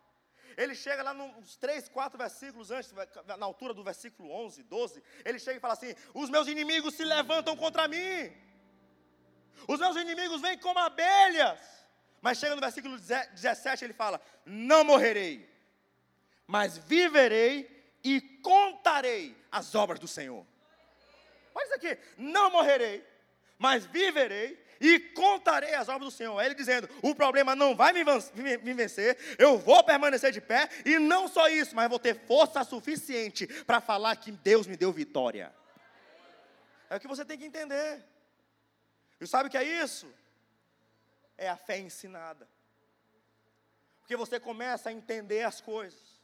Ele 0.57 0.75
chega 0.75 1.03
lá 1.03 1.13
nos 1.13 1.57
três, 1.59 1.91
quatro 1.91 2.17
versículos 2.17 2.71
antes, 2.71 2.91
na 3.37 3.45
altura 3.45 3.75
do 3.75 3.85
versículo 3.85 4.31
11, 4.31 4.63
12. 4.63 5.03
Ele 5.27 5.39
chega 5.39 5.59
e 5.59 5.61
fala 5.61 5.75
assim: 5.75 5.95
Os 6.15 6.31
meus 6.31 6.49
inimigos 6.49 6.95
se 6.95 7.05
levantam 7.05 7.55
contra 7.55 7.87
mim. 7.87 8.33
Os 9.69 9.79
meus 9.79 9.95
inimigos 9.95 10.41
vêm 10.41 10.57
como 10.57 10.79
abelhas. 10.79 11.61
Mas 12.23 12.39
chega 12.39 12.55
no 12.55 12.63
versículo 12.63 12.99
17, 12.99 13.85
ele 13.85 13.93
fala: 13.93 14.19
Não 14.47 14.83
morrerei, 14.85 15.47
mas 16.47 16.79
viverei 16.79 17.53
e 18.03 18.23
contarei 18.43 19.38
as 19.51 19.75
obras 19.75 19.99
do 19.99 20.09
Senhor. 20.09 20.47
Olha 21.55 21.65
isso 21.65 21.75
aqui: 21.75 21.99
não 22.17 22.51
morrerei, 22.51 23.07
mas 23.59 23.85
viverei 23.87 24.63
e 24.81 25.01
contarei 25.01 25.75
as 25.75 25.89
obras 25.89 26.13
do 26.13 26.17
Senhor. 26.17 26.41
Ele 26.41 26.55
dizendo: 26.55 26.89
o 27.03 27.15
problema 27.15 27.55
não 27.55 27.75
vai 27.75 27.93
me, 27.93 28.05
me 28.05 28.75
vencer, 28.75 29.19
eu 29.39 29.59
vou 29.59 29.83
permanecer 29.83 30.33
de 30.33 30.41
pé, 30.41 30.69
e 30.85 30.99
não 30.99 31.29
só 31.29 31.49
isso, 31.49 31.75
mas 31.75 31.89
vou 31.89 31.99
ter 31.99 32.15
força 32.27 32.63
suficiente 32.65 33.47
para 33.65 33.81
falar 33.81 34.17
que 34.17 34.31
Deus 34.31 34.67
me 34.67 34.77
deu 34.77 34.93
vitória. 34.93 35.55
É 36.91 36.97
o 36.97 37.01
que 37.01 37.09
você 37.09 37.25
tem 37.25 37.39
que 37.39 37.45
entender. 37.45 38.03
E 39.21 39.27
sabe 39.27 39.49
o 39.49 39.51
que 39.51 39.59
é 39.59 39.65
isso? 39.65 40.13
É 41.37 41.49
a 41.49 41.57
fé 41.57 41.79
ensinada. 41.79 42.49
Porque 44.01 44.17
você 44.17 44.41
começa 44.41 44.89
a 44.89 44.93
entender 44.93 45.43
as 45.43 45.61
coisas. 45.61 46.18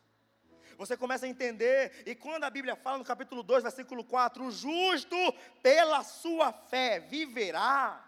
Você 0.76 0.96
começa 0.96 1.26
a 1.26 1.28
entender, 1.28 2.02
e 2.06 2.14
quando 2.14 2.44
a 2.44 2.50
Bíblia 2.50 2.76
fala 2.76 2.98
no 2.98 3.04
capítulo 3.04 3.42
2, 3.42 3.62
versículo 3.62 4.04
4, 4.04 4.44
o 4.44 4.50
justo 4.50 5.16
pela 5.62 6.02
sua 6.02 6.52
fé 6.52 7.00
viverá. 7.00 8.04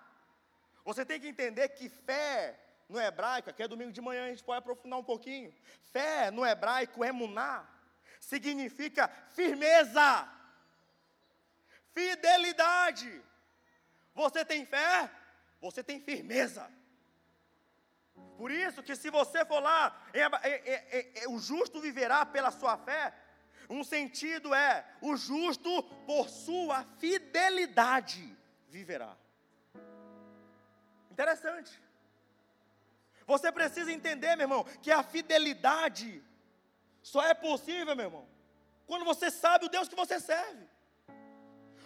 Você 0.85 1.05
tem 1.05 1.20
que 1.20 1.29
entender 1.29 1.68
que 1.70 1.88
fé 1.88 2.59
no 2.88 3.00
hebraico, 3.00 3.52
que 3.52 3.62
é 3.62 3.68
domingo 3.68 3.92
de 3.92 4.00
manhã, 4.00 4.26
a 4.26 4.29
gente 4.29 4.44
pode 4.44 4.59
aprofundar 4.59 4.98
um 4.98 5.05
pouquinho. 5.05 5.52
Fé 5.92 6.31
no 6.31 6.46
hebraico 6.46 7.05
é 7.05 7.11
muná, 7.11 7.66
significa 8.20 9.09
firmeza, 9.31 10.29
fidelidade. 11.92 13.22
Você 14.14 14.44
tem 14.44 14.64
fé, 14.64 15.11
você 15.61 15.83
tem 15.83 16.00
firmeza. 16.00 16.70
Por 18.37 18.51
isso 18.51 18.83
que 18.83 18.94
se 18.94 19.11
você 19.11 19.44
for 19.44 19.61
lá, 19.61 19.96
é, 20.12 20.20
é, 20.20 21.22
é, 21.25 21.29
o 21.29 21.38
justo 21.38 21.81
viverá 21.81 22.25
pela 22.27 22.51
sua 22.51 22.77
fé. 22.77 23.14
Um 23.68 23.83
sentido 23.83 24.55
é, 24.55 24.85
o 25.01 25.16
justo 25.16 25.83
por 26.07 26.29
sua 26.29 26.85
fidelidade 26.99 28.37
viverá. 28.68 29.16
Interessante. 31.11 31.72
Você 33.27 33.51
precisa 33.51 33.90
entender, 33.90 34.37
meu 34.37 34.44
irmão, 34.44 34.64
que 34.83 34.90
a 34.90 35.03
fidelidade 35.03 36.22
só 37.03 37.22
é 37.25 37.35
possível, 37.35 37.96
meu 37.96 38.07
irmão, 38.07 38.29
quando 38.87 39.05
você 39.05 39.31
sabe 39.31 39.64
o 39.64 39.68
Deus 39.68 39.88
que 39.88 39.96
você 39.96 40.20
serve. 40.20 40.64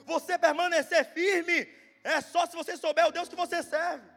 Você 0.05 0.37
permanecer 0.37 1.05
firme 1.15 1.69
é 2.03 2.21
só 2.21 2.45
se 2.45 2.57
você 2.57 2.77
souber 2.77 3.07
o 3.07 3.13
Deus 3.13 3.29
que 3.29 3.37
você 3.37 3.63
serve. 3.63 4.10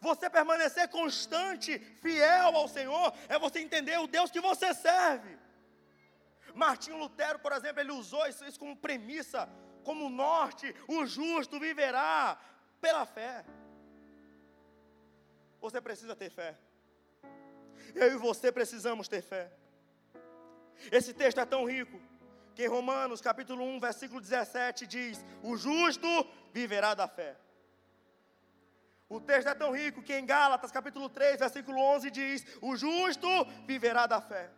Você 0.00 0.30
permanecer 0.30 0.88
constante, 0.88 1.78
fiel 2.00 2.56
ao 2.56 2.66
Senhor, 2.66 3.12
é 3.28 3.38
você 3.38 3.60
entender 3.60 3.98
o 3.98 4.06
Deus 4.06 4.30
que 4.30 4.40
você 4.40 4.72
serve. 4.72 5.38
Martinho 6.54 6.96
Lutero, 6.96 7.38
por 7.38 7.52
exemplo, 7.52 7.80
ele 7.80 7.92
usou 7.92 8.26
isso, 8.26 8.44
isso 8.44 8.58
como 8.58 8.74
premissa, 8.74 9.48
como 9.84 10.08
norte: 10.08 10.74
o 10.88 11.04
justo 11.04 11.60
viverá 11.60 12.38
pela 12.80 13.04
fé. 13.04 13.44
Você 15.60 15.80
precisa 15.80 16.16
ter 16.16 16.30
fé. 16.30 16.56
Eu 17.94 18.12
e 18.12 18.16
você 18.16 18.50
precisamos 18.50 19.06
ter 19.06 19.20
fé. 19.20 19.52
Esse 20.90 21.12
texto 21.12 21.40
é 21.40 21.44
tão 21.44 21.66
rico 21.66 22.00
que 22.54 22.64
em 22.64 22.68
Romanos 22.68 23.20
capítulo 23.20 23.62
1, 23.64 23.80
versículo 23.80 24.20
17 24.20 24.86
diz: 24.86 25.24
O 25.42 25.56
justo 25.58 26.08
viverá 26.52 26.94
da 26.94 27.06
fé. 27.06 27.36
O 29.10 29.20
texto 29.20 29.48
é 29.48 29.54
tão 29.54 29.72
rico 29.72 30.00
que 30.00 30.14
em 30.14 30.24
Gálatas 30.24 30.70
capítulo 30.70 31.08
3, 31.08 31.40
versículo 31.40 31.80
11 31.80 32.10
diz: 32.12 32.46
O 32.62 32.76
justo 32.76 33.28
viverá 33.66 34.06
da 34.06 34.20
fé. 34.20 34.48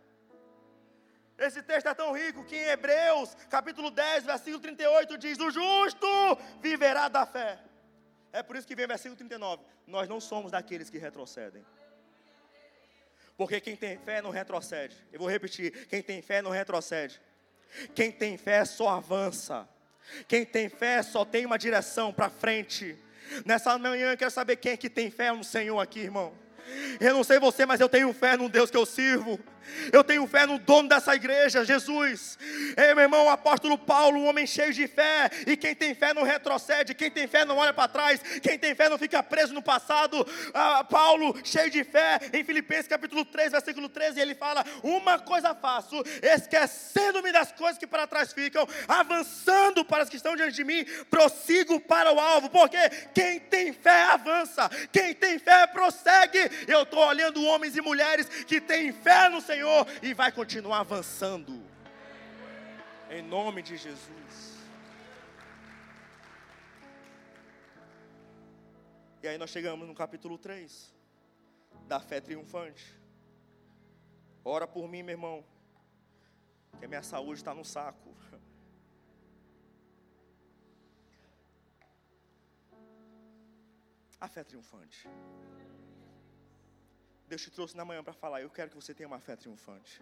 Esse 1.39 1.63
texto 1.63 1.87
é 1.87 1.93
tão 1.95 2.11
rico 2.13 2.45
que 2.45 2.55
em 2.55 2.69
Hebreus 2.69 3.33
capítulo 3.49 3.89
10, 3.89 4.25
versículo 4.25 4.59
38 4.59 5.17
diz: 5.17 5.39
O 5.39 5.49
justo 5.49 6.07
viverá 6.61 7.07
da 7.07 7.25
fé. 7.25 7.57
É 8.31 8.43
por 8.43 8.55
isso 8.55 8.67
que 8.67 8.75
vem 8.75 8.85
o 8.85 8.87
versículo 8.87 9.15
39. 9.15 9.63
Nós 9.87 10.07
não 10.07 10.21
somos 10.21 10.51
daqueles 10.51 10.87
que 10.87 10.99
retrocedem. 10.99 11.65
Porque 13.35 13.59
quem 13.59 13.75
tem 13.75 13.97
fé 13.97 14.21
não 14.21 14.29
retrocede. 14.29 14.95
Eu 15.11 15.17
vou 15.17 15.27
repetir: 15.27 15.87
quem 15.87 16.03
tem 16.03 16.21
fé 16.21 16.43
não 16.43 16.51
retrocede. 16.51 17.19
Quem 17.95 18.11
tem 18.11 18.37
fé 18.37 18.63
só 18.65 18.89
avança. 18.89 19.67
Quem 20.27 20.45
tem 20.45 20.69
fé 20.69 21.01
só 21.01 21.25
tem 21.25 21.43
uma 21.43 21.57
direção 21.57 22.13
para 22.13 22.29
frente. 22.29 23.02
Nessa 23.45 23.77
manhã 23.77 24.11
eu 24.11 24.17
quero 24.17 24.31
saber 24.31 24.55
quem 24.57 24.73
é 24.73 24.77
que 24.77 24.89
tem 24.89 25.09
fé 25.09 25.31
no 25.31 25.43
Senhor 25.43 25.79
aqui, 25.79 25.99
irmão. 25.99 26.33
Eu 26.99 27.13
não 27.13 27.23
sei 27.23 27.39
você, 27.39 27.65
mas 27.65 27.79
eu 27.79 27.89
tenho 27.89 28.13
fé 28.13 28.37
no 28.37 28.47
Deus 28.49 28.71
que 28.71 28.77
eu 28.77 28.85
sirvo. 28.85 29.39
Eu 29.91 30.03
tenho 30.03 30.25
fé 30.27 30.45
no 30.45 30.57
dono 30.59 30.89
dessa 30.89 31.15
igreja, 31.15 31.65
Jesus. 31.65 32.37
Ei, 32.77 32.93
meu 32.93 33.03
irmão, 33.03 33.25
o 33.25 33.29
apóstolo 33.29 33.77
Paulo, 33.77 34.19
um 34.19 34.27
homem 34.27 34.45
cheio 34.45 34.73
de 34.73 34.87
fé. 34.87 35.29
E 35.47 35.55
quem 35.57 35.75
tem 35.75 35.93
fé 35.93 36.13
não 36.13 36.23
retrocede, 36.23 36.93
quem 36.93 37.09
tem 37.09 37.27
fé 37.27 37.45
não 37.45 37.57
olha 37.57 37.73
para 37.73 37.87
trás, 37.87 38.21
quem 38.41 38.57
tem 38.57 38.75
fé 38.75 38.89
não 38.89 38.97
fica 38.97 39.21
preso 39.23 39.53
no 39.53 39.61
passado. 39.61 40.25
Ah, 40.53 40.83
Paulo, 40.83 41.35
cheio 41.43 41.69
de 41.69 41.83
fé, 41.83 42.19
em 42.33 42.43
Filipenses 42.43 42.87
capítulo 42.87 43.25
3, 43.25 43.51
versículo 43.51 43.89
13, 43.89 44.19
ele 44.19 44.35
fala: 44.35 44.65
Uma 44.81 45.19
coisa 45.19 45.55
faço, 45.55 46.03
esquecendo-me 46.21 47.31
das 47.31 47.51
coisas 47.51 47.77
que 47.77 47.87
para 47.87 48.07
trás 48.07 48.33
ficam, 48.33 48.67
avançando 48.87 49.85
para 49.85 50.03
as 50.03 50.09
que 50.09 50.17
estão 50.17 50.35
diante 50.35 50.55
de 50.55 50.63
mim, 50.63 50.85
prossigo 51.09 51.79
para 51.79 52.11
o 52.11 52.19
alvo, 52.19 52.49
porque 52.49 52.77
quem 53.13 53.39
tem 53.39 53.73
fé 53.73 54.03
avança, 54.03 54.69
quem 54.91 55.13
tem 55.13 55.39
fé 55.39 55.67
prossegue. 55.67 56.39
Eu 56.67 56.83
estou 56.83 56.99
olhando 57.05 57.43
homens 57.43 57.75
e 57.77 57.81
mulheres 57.81 58.27
que 58.45 58.59
têm 58.59 58.91
fé 58.91 59.29
no 59.29 59.41
Senhor 59.41 59.52
Senhor 59.53 59.85
e 60.01 60.13
vai 60.15 60.31
continuar 60.31 60.79
avançando. 60.79 61.61
Em 63.09 63.21
nome 63.21 63.61
de 63.61 63.77
Jesus. 63.77 64.57
E 69.21 69.27
aí 69.27 69.37
nós 69.37 69.51
chegamos 69.51 69.87
no 69.87 69.93
capítulo 69.93 70.39
3 70.39 70.91
da 71.87 71.99
fé 71.99 72.19
triunfante. 72.19 72.99
Ora 74.43 74.65
por 74.67 74.89
mim, 74.89 75.03
meu 75.03 75.13
irmão, 75.13 75.45
que 76.79 76.85
a 76.85 76.87
minha 76.87 77.03
saúde 77.03 77.39
está 77.41 77.53
no 77.53 77.63
saco. 77.63 78.11
A 84.19 84.27
fé 84.27 84.43
triunfante. 84.43 85.07
Deus 87.33 87.41
te 87.41 87.49
trouxe 87.49 87.75
na 87.75 87.83
manhã 87.83 88.03
para 88.03 88.13
falar. 88.13 88.43
Eu 88.43 88.49
quero 88.51 88.69
que 88.69 88.75
você 88.75 88.93
tenha 88.93 89.07
uma 89.07 89.19
fé 89.19 89.35
triunfante. 89.35 89.99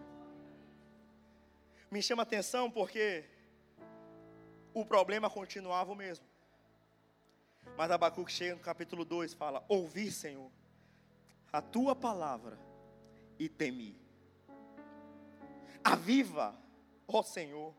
Me 1.90 2.02
chama 2.02 2.24
atenção 2.24 2.70
porque 2.70 3.24
o 4.74 4.84
problema 4.84 5.30
continuava 5.30 5.90
o 5.92 5.96
mesmo. 5.96 6.26
Mas 7.74 7.90
Abacuque 7.90 8.30
chega 8.30 8.54
no 8.54 8.60
capítulo 8.60 9.02
2 9.02 9.32
fala: 9.32 9.64
Ouvi, 9.66 10.12
Senhor, 10.12 10.50
a 11.50 11.62
tua 11.62 11.96
palavra 11.96 12.58
e 13.38 13.48
temi. 13.48 13.98
Aviva, 15.82 16.54
ó 17.08 17.22
Senhor, 17.22 17.74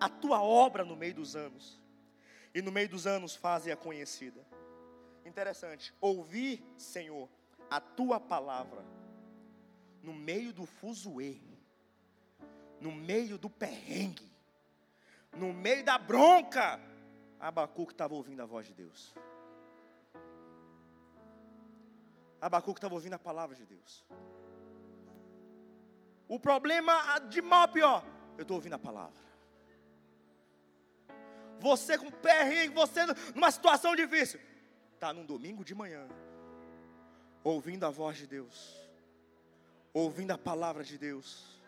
a 0.00 0.08
tua 0.08 0.42
obra 0.42 0.82
no 0.82 0.96
meio 0.96 1.16
dos 1.16 1.36
anos, 1.36 1.78
e 2.54 2.62
no 2.62 2.72
meio 2.72 2.88
dos 2.88 3.06
anos 3.06 3.36
faze-a 3.36 3.76
conhecida. 3.76 4.46
Interessante, 5.26 5.92
ouvir, 6.00 6.64
Senhor, 6.78 7.28
a 7.70 7.80
tua 7.80 8.20
palavra 8.20 8.84
no 10.02 10.14
meio 10.14 10.52
do 10.52 10.64
fuzuê, 10.64 11.36
no 12.80 12.92
meio 12.92 13.36
do 13.36 13.50
perrengue, 13.50 14.30
no 15.36 15.52
meio 15.52 15.84
da 15.84 15.98
bronca, 15.98 16.80
Abacuque 17.40 17.92
estava 17.92 18.14
ouvindo 18.14 18.40
a 18.40 18.46
voz 18.46 18.66
de 18.66 18.74
Deus. 18.74 19.14
Abacuque 22.40 22.78
estava 22.78 22.94
ouvindo 22.94 23.14
a 23.14 23.18
palavra 23.18 23.56
de 23.56 23.66
Deus. 23.66 24.04
O 26.28 26.38
problema 26.38 27.18
de 27.28 27.42
mal 27.42 27.68
pior, 27.68 28.04
eu 28.36 28.42
estou 28.42 28.56
ouvindo 28.56 28.74
a 28.74 28.78
palavra. 28.78 29.26
Você 31.58 31.98
com 31.98 32.10
perrengue, 32.10 32.74
você 32.74 33.00
numa 33.34 33.50
situação 33.50 33.96
difícil, 33.96 34.38
está 34.94 35.12
num 35.12 35.24
domingo 35.24 35.64
de 35.64 35.74
manhã 35.74 36.06
ouvindo 37.46 37.86
a 37.86 37.90
voz 37.90 38.16
de 38.16 38.26
Deus, 38.26 38.76
ouvindo 39.92 40.32
a 40.32 40.38
palavra 40.38 40.82
de 40.82 40.98
Deus. 40.98 41.60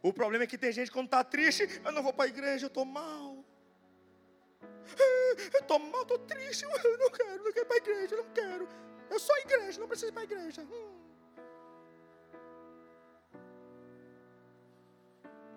O 0.00 0.12
problema 0.12 0.44
é 0.44 0.46
que 0.46 0.56
tem 0.56 0.70
gente 0.70 0.92
quando 0.92 1.06
está 1.06 1.24
triste, 1.24 1.80
eu 1.84 1.90
não 1.90 2.04
vou 2.04 2.12
para 2.12 2.26
a 2.26 2.28
igreja, 2.28 2.66
eu 2.66 2.68
estou 2.68 2.84
mal. 2.84 3.44
Eu 5.52 5.60
estou 5.60 5.78
mal, 5.78 6.02
estou 6.02 6.18
triste, 6.20 6.62
eu 6.64 6.98
não 6.98 7.10
quero, 7.10 7.44
não 7.44 7.52
quero 7.52 7.64
ir 7.64 7.66
para 7.66 7.74
a 7.74 7.78
igreja, 7.78 8.14
eu 8.14 8.24
não 8.24 8.32
quero. 8.32 8.68
Eu 9.10 9.18
sou 9.18 9.34
a 9.34 9.40
igreja, 9.40 9.80
não 9.80 9.88
preciso 9.88 10.10
ir 10.10 10.12
para 10.12 10.22
a 10.22 10.24
igreja. 10.24 10.62
Hum. 10.62 11.00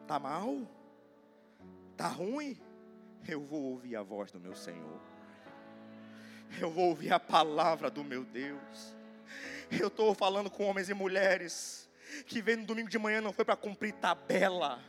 Tá 0.08 0.19
mal? 0.19 0.67
Tá 1.95 2.08
ruim? 2.08 2.60
Eu 3.28 3.41
vou 3.41 3.62
ouvir 3.63 3.95
a 3.95 4.02
voz 4.02 4.32
do 4.32 4.39
meu 4.39 4.56
Senhor. 4.56 5.00
Eu 6.60 6.69
vou 6.71 6.89
ouvir 6.89 7.13
a 7.13 7.19
palavra 7.19 7.89
do 7.89 8.04
meu 8.04 8.26
Deus. 8.26 9.01
Eu 9.72 9.88
estou 9.88 10.13
falando 10.13 10.50
com 10.50 10.65
homens 10.65 10.89
e 10.89 10.94
mulheres 10.94 11.89
que 12.26 12.41
vem 12.41 12.58
no 12.58 12.65
domingo 12.65 12.89
de 12.89 13.00
manhã 13.00 13.22
não 13.22 13.34
foi 13.34 13.46
para 13.46 13.56
cumprir 13.56 13.94
tabela. 13.94 14.84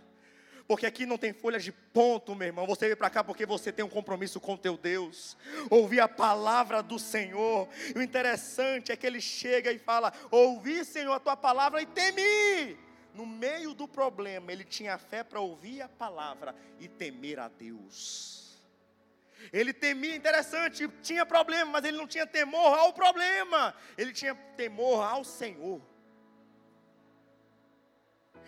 Porque 0.67 0.87
aqui 0.87 1.05
não 1.05 1.19
tem 1.19 1.33
folha 1.33 1.59
de 1.59 1.73
ponto, 1.73 2.35
meu 2.35 2.47
irmão. 2.47 2.67
Você 2.67 2.87
veio 2.87 2.97
para 2.97 3.11
cá 3.11 3.23
porque 3.23 3.45
você 3.45 3.73
tem 3.73 3.85
um 3.85 3.89
compromisso 3.89 4.41
com 4.41 4.57
teu 4.57 4.77
Deus. 4.77 5.37
Ouvir 5.69 6.01
a 6.01 6.09
palavra 6.09 6.83
do 6.83 6.99
Senhor. 6.99 7.69
E 7.95 7.99
o 7.99 8.03
interessante 8.03 8.93
é 8.93 8.97
que 8.97 9.07
ele 9.07 9.21
chega 9.21 9.71
e 9.73 9.79
fala: 9.79 10.13
Ouvi, 10.31 10.85
Senhor, 10.85 11.13
a 11.13 11.21
tua 11.21 11.37
palavra 11.37 11.83
e 11.83 11.87
temi. 11.87 12.79
No 13.15 13.27
meio 13.27 13.75
do 13.75 13.87
problema, 13.87 14.51
ele 14.51 14.65
tinha 14.65 14.97
fé 14.97 15.23
para 15.23 15.41
ouvir 15.41 15.83
a 15.83 15.89
palavra 15.89 16.55
e 16.81 16.89
temer 16.89 17.39
a 17.39 17.49
Deus. 17.49 18.42
Ele 19.53 19.73
temia, 19.73 20.15
interessante, 20.15 20.87
tinha 21.03 21.25
problema, 21.25 21.73
mas 21.73 21.85
ele 21.85 21.97
não 21.97 22.07
tinha 22.07 22.27
temor 22.27 22.79
ao 22.79 22.93
problema, 22.93 23.75
ele 23.97 24.13
tinha 24.13 24.35
temor 24.57 25.03
ao 25.03 25.25
Senhor. 25.25 25.81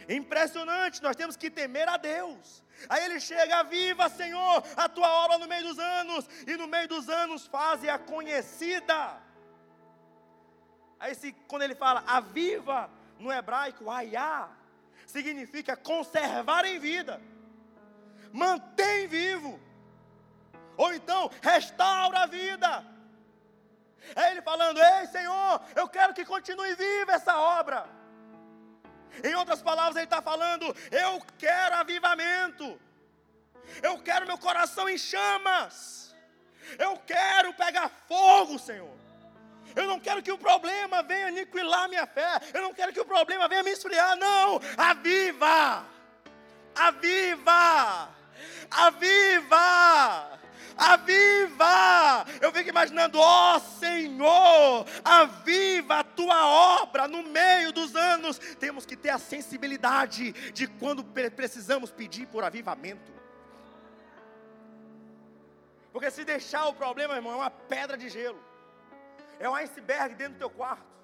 Impressionante, 0.09 1.02
nós 1.02 1.16
temos 1.16 1.37
que 1.37 1.50
temer 1.50 1.88
a 1.88 1.96
Deus. 1.96 2.62
Aí 2.88 3.04
ele 3.04 3.18
chega, 3.20 3.62
viva 3.62 4.09
Senhor, 4.09 4.62
a 4.76 4.88
tua 4.88 5.09
obra 5.24 5.38
no 5.38 5.48
meio 5.48 5.64
dos 5.64 5.78
anos, 5.78 6.28
e 6.46 6.57
no 6.57 6.66
meio 6.66 6.88
dos 6.88 7.09
anos 7.09 7.46
faze 7.46 7.88
a 7.88 7.98
conhecida. 7.98 9.22
Aí 11.00 11.14
se, 11.14 11.33
quando 11.48 11.62
ele 11.62 11.74
fala 11.74 12.04
aviva, 12.07 12.90
no 13.18 13.33
hebraico, 13.33 13.90
ayá, 13.90 14.48
significa 15.07 15.76
conservar 15.76 16.64
em 16.64 16.78
vida, 16.78 17.20
mantém 18.33 19.07
vivo, 19.07 19.61
ou 20.76 20.92
então 20.94 21.30
restaura 21.42 22.20
a 22.20 22.26
vida. 22.26 22.84
É 24.14 24.30
ele 24.30 24.42
falando: 24.42 24.78
Ei 24.78 25.06
Senhor, 25.06 25.60
eu 25.74 25.88
quero 25.88 26.14
que 26.14 26.24
continue 26.24 26.74
viva 26.74 27.12
essa 27.12 27.38
obra. 27.38 27.87
Em 29.22 29.34
outras 29.34 29.62
palavras, 29.62 29.96
ele 29.96 30.04
está 30.04 30.20
falando: 30.20 30.64
Eu 30.90 31.22
quero 31.38 31.76
avivamento. 31.76 32.80
Eu 33.82 33.98
quero 33.98 34.26
meu 34.26 34.38
coração 34.38 34.88
em 34.88 34.98
chamas. 34.98 36.14
Eu 36.78 36.96
quero 37.06 37.52
pegar 37.54 37.90
fogo, 38.08 38.58
Senhor. 38.58 38.94
Eu 39.74 39.87
não 39.87 39.98
quero 39.98 40.22
que 40.22 40.30
o 40.30 40.38
problema 40.38 41.02
venha 41.02 41.28
aniquilar 41.28 41.88
minha 41.88 42.06
fé. 42.06 42.40
Eu 42.52 42.62
não 42.62 42.72
quero 42.72 42.92
que 42.92 43.00
o 43.00 43.04
problema 43.04 43.48
venha 43.48 43.62
me 43.62 43.70
esfriar. 43.70 44.16
Não. 44.16 44.60
Aviva! 44.76 45.84
Aviva! 46.74 48.08
Aviva! 48.70 50.40
Aviva. 50.76 52.24
Eu 52.40 52.52
fico 52.52 52.68
imaginando, 52.68 53.18
ó 53.18 53.56
oh, 53.56 53.60
Senhor, 53.60 54.87
aviva 55.04 56.00
a 56.00 56.04
tua 56.04 56.80
obra 56.82 57.08
no 57.08 57.22
meio 57.22 57.72
dos 57.72 57.94
anos. 57.94 58.38
Temos 58.58 58.84
que 58.87 58.96
ter 58.96 59.10
a 59.10 59.18
sensibilidade 59.18 60.32
de 60.52 60.66
quando 60.66 61.04
precisamos 61.04 61.90
pedir 61.90 62.26
por 62.26 62.44
avivamento. 62.44 63.12
Porque 65.92 66.10
se 66.10 66.24
deixar 66.24 66.66
o 66.66 66.74
problema, 66.74 67.14
irmão, 67.14 67.34
é 67.34 67.37
uma 67.37 67.50
pedra 67.50 67.96
de 67.96 68.08
gelo. 68.08 68.42
É 69.38 69.48
um 69.48 69.54
iceberg 69.54 70.14
dentro 70.14 70.34
do 70.34 70.38
teu 70.38 70.50
quarto. 70.50 70.94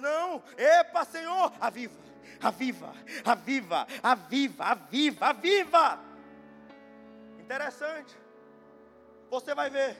Não, 0.00 0.42
epa, 0.56 1.04
Senhor, 1.04 1.52
aviva, 1.60 1.94
aviva, 2.42 2.94
aviva, 3.24 3.86
aviva, 4.02 4.64
aviva, 4.64 5.26
aviva. 5.26 6.11
Interessante. 7.52 8.16
Você 9.28 9.54
vai 9.54 9.68
ver. 9.68 9.94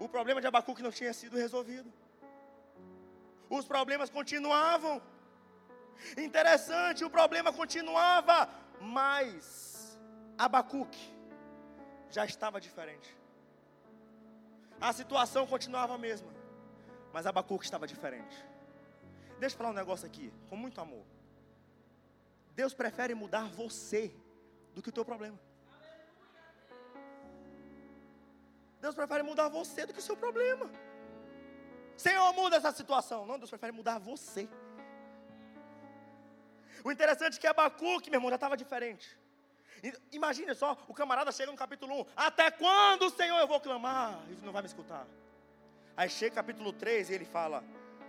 O 0.00 0.08
problema 0.08 0.40
de 0.40 0.48
Abacuque 0.48 0.82
não 0.82 0.90
tinha 0.90 1.12
sido 1.12 1.36
resolvido. 1.36 1.92
Os 3.48 3.64
problemas 3.64 4.10
continuavam. 4.10 5.00
Interessante, 6.18 7.04
o 7.04 7.08
problema 7.08 7.52
continuava, 7.52 8.50
mas 8.80 9.96
Abacuque 10.36 11.14
já 12.10 12.24
estava 12.24 12.60
diferente. 12.60 13.16
A 14.80 14.92
situação 14.92 15.46
continuava 15.46 15.94
a 15.94 15.98
mesma, 15.98 16.32
mas 17.12 17.26
Abacuque 17.26 17.64
estava 17.64 17.86
diferente. 17.86 18.36
Deixa 19.38 19.54
eu 19.54 19.58
falar 19.58 19.70
um 19.70 19.80
negócio 19.82 20.04
aqui, 20.04 20.32
com 20.50 20.56
muito 20.56 20.80
amor. 20.80 21.06
Deus 22.56 22.74
prefere 22.74 23.14
mudar 23.14 23.48
você 23.48 24.12
do 24.74 24.82
que 24.82 24.90
o 24.90 24.92
teu 24.92 25.04
problema. 25.04 25.45
Deus 28.80 28.94
prefere 28.94 29.22
mudar 29.22 29.48
você 29.48 29.86
do 29.86 29.92
que 29.92 29.98
o 29.98 30.02
seu 30.02 30.16
problema. 30.16 30.70
Senhor, 31.96 32.32
muda 32.34 32.56
essa 32.56 32.72
situação. 32.72 33.26
Não, 33.26 33.38
Deus 33.38 33.50
prefere 33.50 33.72
mudar 33.72 33.98
você. 33.98 34.48
O 36.84 36.92
interessante 36.92 37.38
é 37.38 37.40
que 37.40 37.46
Abacuque, 37.46 38.10
meu 38.10 38.18
irmão, 38.18 38.30
já 38.30 38.36
estava 38.36 38.56
diferente. 38.56 39.18
Imagine 40.12 40.54
só, 40.54 40.76
o 40.88 40.94
camarada 40.94 41.32
chega 41.32 41.50
no 41.50 41.58
capítulo 41.58 42.02
1. 42.02 42.06
Até 42.16 42.50
quando, 42.50 43.10
Senhor, 43.10 43.38
eu 43.38 43.46
vou 43.46 43.60
clamar? 43.60 44.22
Ele 44.28 44.40
não 44.42 44.52
vai 44.52 44.62
me 44.62 44.68
escutar. 44.68 45.06
Aí 45.96 46.08
chega 46.08 46.34
capítulo 46.34 46.72
3 46.72 47.10
e 47.10 47.14
ele 47.14 47.24
fala: 47.24 47.64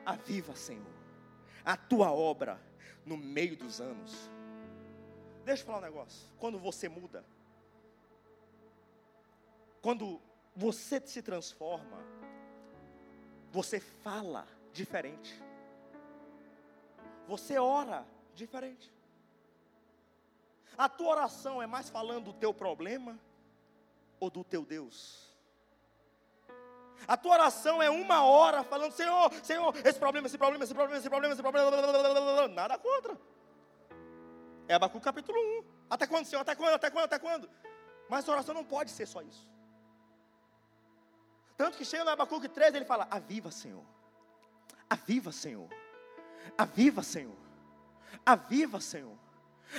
Aviva, 0.05 0.55
Senhor, 0.55 0.85
a 1.63 1.77
tua 1.77 2.11
obra 2.11 2.59
no 3.05 3.17
meio 3.17 3.55
dos 3.55 3.79
anos. 3.79 4.29
Deixa 5.45 5.61
eu 5.61 5.65
falar 5.65 5.79
um 5.79 5.81
negócio. 5.81 6.27
Quando 6.37 6.59
você 6.59 6.89
muda, 6.89 7.23
quando 9.81 10.21
você 10.57 10.99
se 11.05 11.21
transforma, 11.21 12.03
você 13.51 13.79
fala 13.79 14.47
diferente, 14.73 15.39
você 17.27 17.59
ora 17.59 18.03
diferente. 18.33 18.91
A 20.75 20.89
tua 20.89 21.09
oração 21.09 21.61
é 21.61 21.67
mais 21.67 21.89
falando 21.89 22.25
do 22.25 22.33
teu 22.33 22.55
problema 22.55 23.19
ou 24.19 24.31
do 24.31 24.43
teu 24.43 24.65
Deus? 24.65 25.27
A 27.07 27.15
tua 27.15 27.33
oração 27.33 27.79
é 27.81 27.89
uma 27.91 28.23
hora 28.23 28.63
falando, 28.63 28.93
Senhor, 28.93 29.31
Senhor, 29.43 29.75
esse 29.85 29.99
problema, 29.99 30.25
esse 30.25 30.39
problema, 30.39 30.63
esse 30.63 30.73
problema, 30.73 30.97
esse 30.97 31.09
problema, 31.09 31.33
esse 31.33 31.41
problema, 31.43 32.47
nada 32.47 32.79
contra. 32.79 33.15
É 34.67 34.73
Abacu 34.73 34.99
capítulo 34.99 35.37
1. 35.37 35.63
Até 35.87 36.07
quando, 36.07 36.25
Senhor? 36.25 36.41
Até 36.41 36.55
quando? 36.55 36.73
Até 36.73 36.89
quando? 36.89 37.05
Até 37.05 37.19
quando? 37.19 37.47
Mas 38.09 38.27
a 38.27 38.31
oração 38.31 38.55
não 38.55 38.65
pode 38.65 38.89
ser 38.89 39.05
só 39.05 39.21
isso. 39.21 39.56
Tanto 41.57 41.75
que 41.75 41.83
chega 41.83 42.03
no 42.03 42.11
Abacuque 42.11 42.47
13, 42.47 42.77
ele 42.77 42.85
fala: 42.85 43.07
Aviva, 43.09 43.49
Senhor. 43.49 43.83
Aviva, 44.87 45.31
Senhor. 45.31 45.67
Aviva, 46.55 47.01
Senhor. 47.01 47.35
Aviva, 48.23 48.79
Senhor. 48.79 49.17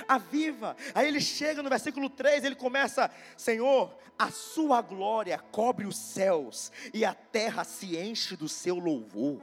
Aviva. 0.07 0.75
Aí 0.93 1.07
ele 1.07 1.21
chega 1.21 1.63
no 1.63 1.69
versículo 1.69 2.09
3, 2.09 2.43
ele 2.43 2.55
começa: 2.55 3.09
Senhor, 3.37 3.97
a 4.17 4.29
sua 4.29 4.81
glória 4.81 5.39
cobre 5.39 5.85
os 5.85 5.97
céus 5.97 6.69
e 6.93 7.05
a 7.05 7.13
terra 7.13 7.63
se 7.63 7.97
enche 7.97 8.35
do 8.35 8.49
seu 8.49 8.77
louvor. 8.77 9.41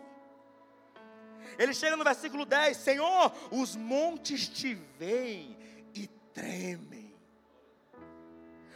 Ele 1.59 1.73
chega 1.73 1.97
no 1.97 2.05
versículo 2.05 2.45
10: 2.45 2.77
Senhor, 2.77 3.33
os 3.51 3.75
montes 3.75 4.47
te 4.47 4.75
veem 4.75 5.57
e 5.95 6.07
tremem. 6.35 7.17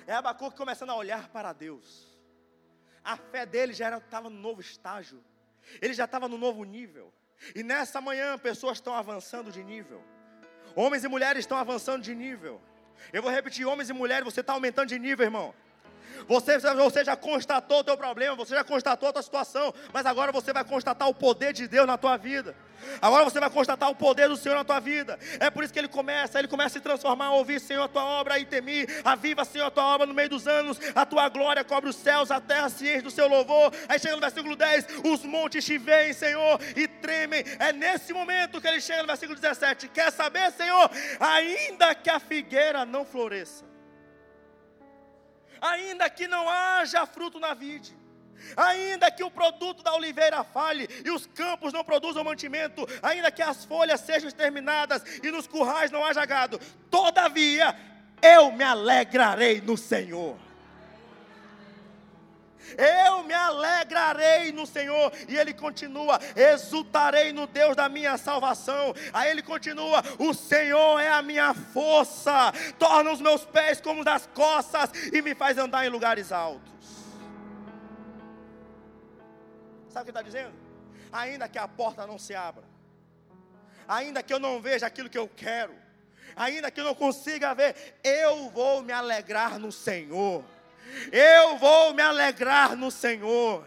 É 0.07 0.15
Abacuque 0.15 0.57
começando 0.57 0.91
a 0.91 0.97
olhar 0.97 1.29
para 1.29 1.53
Deus 1.53 2.10
a 3.05 3.17
fé 3.17 3.47
dele 3.47 3.73
já 3.73 3.97
estava 3.97 4.29
no 4.29 4.39
novo 4.39 4.61
estágio, 4.61 5.23
ele 5.81 5.95
já 5.95 6.05
estava 6.05 6.29
no 6.29 6.39
novo 6.39 6.65
nível. 6.65 7.13
E 7.55 7.63
nessa 7.63 8.01
manhã, 8.01 8.39
pessoas 8.39 8.79
estão 8.79 8.95
avançando 8.95 9.51
de 9.51 9.63
nível, 9.63 10.03
homens 10.75 11.05
e 11.05 11.09
mulheres 11.09 11.41
estão 11.41 11.57
avançando 11.57 12.03
de 12.03 12.15
nível. 12.15 12.61
Eu 13.13 13.23
vou 13.23 13.31
repetir: 13.31 13.67
homens 13.67 13.89
e 13.89 13.93
mulheres, 13.93 14.25
você 14.25 14.41
está 14.41 14.53
aumentando 14.53 14.89
de 14.89 14.99
nível, 14.99 15.25
irmão. 15.25 15.55
Você, 16.27 16.59
você 16.59 17.05
já 17.05 17.17
constatou 17.17 17.81
o 17.81 17.85
teu 17.85 17.97
problema, 17.97 18.37
você 18.37 18.55
já 18.55 18.65
constatou 18.65 19.09
a 19.09 19.13
tua 19.13 19.23
situação, 19.23 19.73
mas 19.93 20.07
agora 20.07 20.33
você 20.33 20.53
vai 20.53 20.65
constatar 20.65 21.09
o 21.09 21.15
poder 21.15 21.53
de 21.53 21.67
Deus 21.67 21.87
na 21.87 21.97
tua 21.99 22.17
vida. 22.17 22.55
Agora 23.01 23.25
você 23.25 23.39
vai 23.39 23.51
constatar 23.51 23.91
o 23.91 23.95
poder 23.95 24.29
do 24.29 24.37
Senhor 24.37 24.55
na 24.55 24.65
tua 24.65 24.81
vida. 24.81 25.19
É 25.39 25.51
por 25.51 25.65
isso 25.65 25.73
que 25.73 25.79
ele 25.79 25.89
começa, 25.89 26.39
ele 26.39 26.49
começa 26.49 26.69
a 26.69 26.79
se 26.79 26.81
transformar, 26.81 27.27
a 27.27 27.33
ouvir, 27.33 27.61
Senhor, 27.61 27.83
a 27.83 27.89
tua 27.89 28.05
obra 28.05 28.39
e 28.39 28.45
temer. 28.45 29.03
Aviva, 29.05 29.45
Senhor, 29.45 29.67
a 29.67 29.71
tua 29.71 29.85
obra 29.85 30.07
no 30.07 30.15
meio 30.15 30.29
dos 30.29 30.47
anos. 30.47 30.79
A 30.95 31.05
tua 31.07 31.29
glória 31.29 31.65
cobre 31.65 31.91
os 31.91 31.97
céus, 31.97 32.31
a 32.31 32.41
terra 32.41 32.67
enche 32.69 33.03
do 33.03 33.11
seu 33.11 33.29
louvor. 33.29 33.73
Aí 33.89 33.99
chega 33.99 34.15
no 34.15 34.21
versículo 34.21 34.57
10: 34.57 34.87
os 35.05 35.25
montes 35.25 35.65
te 35.65 35.79
veem, 35.79 36.13
Senhor, 36.13 36.61
e 36.77 36.87
tremem. 36.89 37.45
É 37.59 37.73
nesse 37.73 38.13
momento 38.13 38.61
que 38.61 38.69
ele 38.69 38.81
chega 38.81 39.03
no 39.03 39.09
versículo 39.09 39.39
17. 39.39 39.89
Quer 39.89 40.11
saber, 40.13 40.51
Senhor? 40.53 40.91
Ainda 41.19 41.95
que 41.95 42.11
a 42.11 42.19
figueira 42.19 42.85
não 42.85 43.05
floresça 43.05 43.70
ainda 45.61 46.09
que 46.09 46.27
não 46.27 46.49
haja 46.49 47.07
fruto 47.07 47.39
na 47.39 47.55
vide, 47.55 47.97
ainda 48.57 49.11
que 49.11 49.23
o 49.23 49.31
produto 49.31 49.83
da 49.83 49.95
oliveira 49.95 50.43
falhe 50.43 50.89
e 51.05 51.11
os 51.11 51.27
campos 51.27 51.73
não 51.73 51.85
produzam 51.85 52.25
mantimento, 52.25 52.87
ainda 53.03 53.31
que 53.31 53.43
as 53.43 53.65
folhas 53.65 54.01
sejam 54.01 54.29
exterminadas 54.29 55.03
e 55.23 55.31
nos 55.31 55.47
currais 55.47 55.91
não 55.91 56.05
haja 56.05 56.25
gado, 56.25 56.59
todavia 56.91 57.77
eu 58.23 58.51
me 58.53 58.65
alegrarei 58.65 59.61
no 59.61 59.77
Senhor. 59.77 60.50
Eu 62.77 63.23
me 63.25 63.35
alegrarei 63.35 64.53
no 64.53 64.67
Senhor. 64.67 65.13
E 65.29 65.37
ele 65.37 65.53
continua: 65.55 66.19
exultarei 66.37 67.33
no 67.33 67.47
Deus 67.47 67.77
da 67.77 67.89
minha 67.89 68.17
salvação. 68.17 68.95
Aí 69.13 69.31
ele 69.31 69.43
continua: 69.43 70.03
o 70.19 70.35
Senhor 70.35 71.01
é 71.01 71.09
a 71.09 71.23
minha 71.23 71.55
força, 71.55 72.53
torna 72.79 73.11
os 73.11 73.21
meus 73.21 73.45
pés 73.45 73.81
como 73.81 74.05
das 74.05 74.27
costas 74.35 74.91
e 75.13 75.23
me 75.23 75.35
faz 75.35 75.59
andar 75.59 75.87
em 75.87 75.89
lugares 75.89 76.33
altos. 76.33 76.71
Sabe 79.89 80.03
o 80.03 80.05
que 80.05 80.11
está 80.11 80.23
dizendo? 80.23 80.53
Ainda 81.13 81.49
que 81.49 81.59
a 81.59 81.67
porta 81.67 82.07
não 82.07 82.19
se 82.19 82.35
abra, 82.35 82.63
ainda 83.89 84.23
que 84.23 84.33
eu 84.33 84.39
não 84.39 84.61
veja 84.61 84.87
aquilo 84.87 85.11
que 85.11 85.19
eu 85.19 85.29
quero, 85.29 85.75
ainda 86.37 86.71
que 86.71 86.81
eu 86.81 86.85
não 86.85 86.95
consiga 86.95 87.55
ver, 87.55 87.99
eu 88.05 88.49
vou 88.51 88.83
me 88.83 88.93
alegrar 88.93 89.59
no 89.59 89.73
Senhor. 89.73 90.45
Eu 91.13 91.59
vou 91.59 91.95
me 91.95 92.03
alegrar 92.03 92.77
no 92.77 92.91
Senhor. 92.91 93.67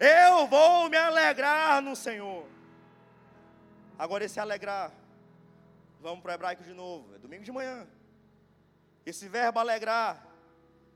Eu 0.00 0.46
vou 0.46 0.88
me 0.88 0.96
alegrar 0.96 1.82
no 1.82 1.94
Senhor. 1.94 2.46
Agora, 3.98 4.24
esse 4.24 4.40
alegrar 4.40 4.92
Vamos 6.04 6.20
para 6.20 6.32
o 6.32 6.34
hebraico 6.34 6.62
de 6.62 6.74
novo. 6.74 7.14
É 7.14 7.18
domingo 7.18 7.42
de 7.42 7.50
manhã. 7.50 7.88
Esse 9.06 9.26
verbo 9.26 9.58
alegrar 9.58 10.22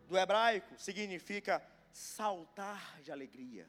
do 0.07 0.19
hebraico 0.19 0.75
significa 0.77 1.67
saltar 1.91 3.01
de 3.01 3.11
alegria. 3.11 3.67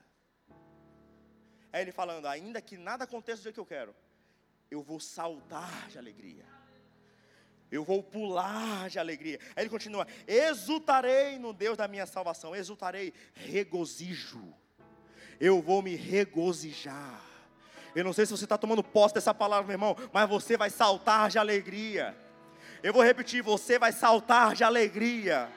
É 1.72 1.82
ele 1.82 1.94
falando, 1.94 2.26
ainda 2.26 2.62
que 2.62 2.76
nada 2.76 3.06
aconteça 3.06 3.38
do 3.38 3.44
jeito 3.44 3.56
que 3.56 3.62
eu 3.62 3.66
quero, 3.66 3.96
eu 4.70 4.82
vou 4.82 5.00
saltar 5.00 5.88
de 5.88 5.98
alegria. 5.98 6.46
Eu 7.72 7.84
vou 7.84 8.02
pular 8.02 8.90
de 8.90 8.98
alegria. 8.98 9.40
Aí 9.56 9.64
ele 9.64 9.70
continua: 9.70 10.08
exultarei 10.28 11.38
no 11.38 11.54
Deus 11.54 11.78
da 11.78 11.88
minha 11.88 12.06
salvação, 12.06 12.56
exultarei, 12.56 13.14
regozijo. 13.34 14.54
Eu 15.40 15.62
vou 15.62 15.82
me 15.82 15.96
regozijar. 15.96 17.22
Eu 17.96 18.04
não 18.04 18.14
sei 18.14 18.26
se 18.26 18.32
você 18.32 18.44
está 18.44 18.58
tomando 18.58 18.84
posse 18.84 19.16
dessa 19.16 19.34
palavra, 19.34 19.66
meu 19.66 19.74
irmão, 19.74 19.96
mas 20.12 20.30
você 20.30 20.58
vai 20.58 20.70
saltar 20.70 21.30
de 21.30 21.38
alegria. 21.38 22.16
Eu 22.82 22.94
vou 22.94 23.04
repetir: 23.04 23.42
você 23.42 23.78
vai 23.78 23.92
saltar 23.92 24.56
de 24.56 24.64
alegria. 24.64 25.50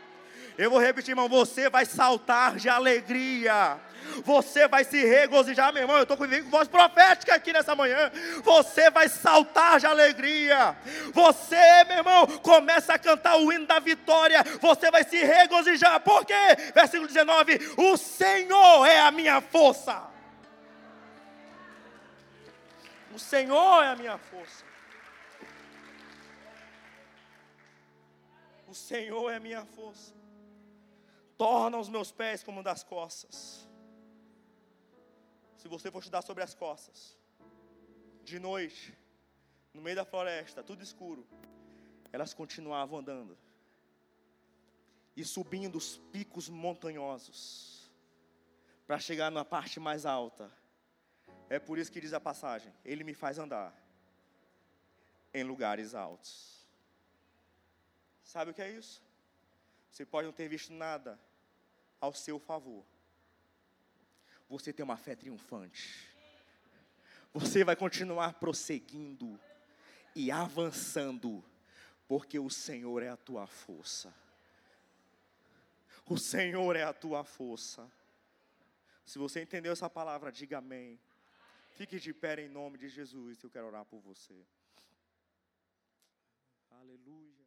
Eu 0.59 0.71
vou 0.71 0.79
repetir, 0.79 1.13
irmão, 1.13 1.29
você 1.29 1.71
vai 1.71 1.87
saltar 1.87 2.57
de 2.57 2.69
alegria. 2.69 3.81
Você 4.25 4.69
vai 4.69 4.85
se 4.85 5.05
regozijar, 5.05 5.73
meu 5.73 5.83
irmão. 5.83 5.97
Eu 5.97 6.03
estou 6.03 6.17
com 6.17 6.27
voz 6.51 6.69
profética 6.69 7.35
aqui 7.35 7.53
nessa 7.53 7.75
manhã. 7.75 8.11
Você 8.43 8.91
vai 8.91 9.09
saltar 9.09 9.81
de 9.81 9.87
alegria. 9.87 10.77
Você, 11.13 11.85
meu 11.85 11.99
irmão, 11.99 12.27
começa 12.39 12.95
a 12.95 12.99
cantar 12.99 13.37
o 13.37 13.53
hino 13.53 13.67
da 13.67 13.79
vitória. 13.79 14.43
Você 14.61 14.91
vai 14.91 15.05
se 15.05 15.17
regozijar. 15.17 16.01
Por 16.01 16.25
quê? 16.25 16.35
Versículo 16.75 17.09
19: 17.09 17.59
O 17.77 17.97
Senhor 17.97 18.87
é 18.87 19.01
a 19.01 19.11
minha 19.11 19.41
força. 19.41 20.11
O 23.15 23.19
Senhor 23.19 23.83
é 23.83 23.89
a 23.89 23.97
minha 23.97 24.19
força. 24.19 24.65
O 28.67 28.75
Senhor 28.75 29.31
é 29.31 29.37
a 29.37 29.41
minha 29.41 29.67
força. 29.67 30.15
Torna 31.37 31.77
os 31.77 31.89
meus 31.91 32.11
pés 32.11 32.43
como 32.43 32.63
das 32.63 32.83
costas 32.83 33.72
se 35.63 35.69
você 35.69 35.93
for 35.93 36.01
estudar 36.01 36.23
sobre 36.23 36.43
as 36.43 36.55
costas, 36.55 37.17
de 38.25 38.41
noite, 38.41 38.93
no 39.73 39.81
meio 39.81 39.95
da 39.95 40.05
floresta, 40.05 40.61
tudo 40.61 40.83
escuro, 40.83 41.25
elas 42.13 42.35
continuavam 42.35 42.99
andando 42.99 43.39
e 45.17 45.25
subindo 45.25 45.77
os 45.79 45.99
picos 46.11 46.49
montanhosos 46.49 47.89
para 48.89 48.99
chegar 48.99 49.31
na 49.31 49.45
parte 49.45 49.79
mais 49.79 50.05
alta. 50.05 50.51
É 51.49 51.61
por 51.61 51.79
isso 51.79 51.93
que 51.93 52.01
diz 52.01 52.13
a 52.13 52.19
passagem: 52.19 52.75
Ele 52.85 53.05
me 53.05 53.15
faz 53.15 53.39
andar 53.39 53.73
em 55.33 55.45
lugares 55.45 55.95
altos. 55.95 56.67
Sabe 58.25 58.51
o 58.51 58.55
que 58.55 58.63
é 58.63 58.71
isso? 58.73 59.01
Você 59.93 60.05
pode 60.05 60.27
não 60.27 60.33
ter 60.33 60.49
visto 60.49 60.73
nada 60.73 61.21
ao 62.01 62.13
seu 62.13 62.41
favor, 62.41 62.85
você 64.53 64.71
tem 64.71 64.85
uma 64.85 64.99
fé 64.99 65.17
triunfante. 65.17 66.07
Você 67.33 67.65
vai 67.65 67.75
continuar 67.75 68.35
prosseguindo 68.35 69.41
e 70.15 70.31
avançando, 70.31 71.43
porque 72.07 72.39
o 72.39 72.51
Senhor 72.51 73.03
é 73.03 73.09
a 73.09 73.17
tua 73.17 73.47
força. 73.47 74.15
O 76.07 76.19
Senhor 76.19 76.77
é 76.77 76.83
a 76.83 76.93
tua 76.93 77.25
força. 77.25 77.91
Se 79.07 79.19
você 79.19 79.41
entendeu 79.41 79.73
essa 79.73 79.89
palavra, 79.89 80.31
diga 80.31 80.59
amém. 80.59 81.01
Fique 81.71 81.99
de 81.99 82.13
pé 82.13 82.39
em 82.43 82.49
nome 82.51 82.77
de 82.77 82.91
Jesus, 82.91 83.43
eu 83.43 83.49
quero 83.49 83.69
orar 83.69 83.87
por 83.87 84.01
você. 84.01 84.37
Aleluia. 86.73 87.42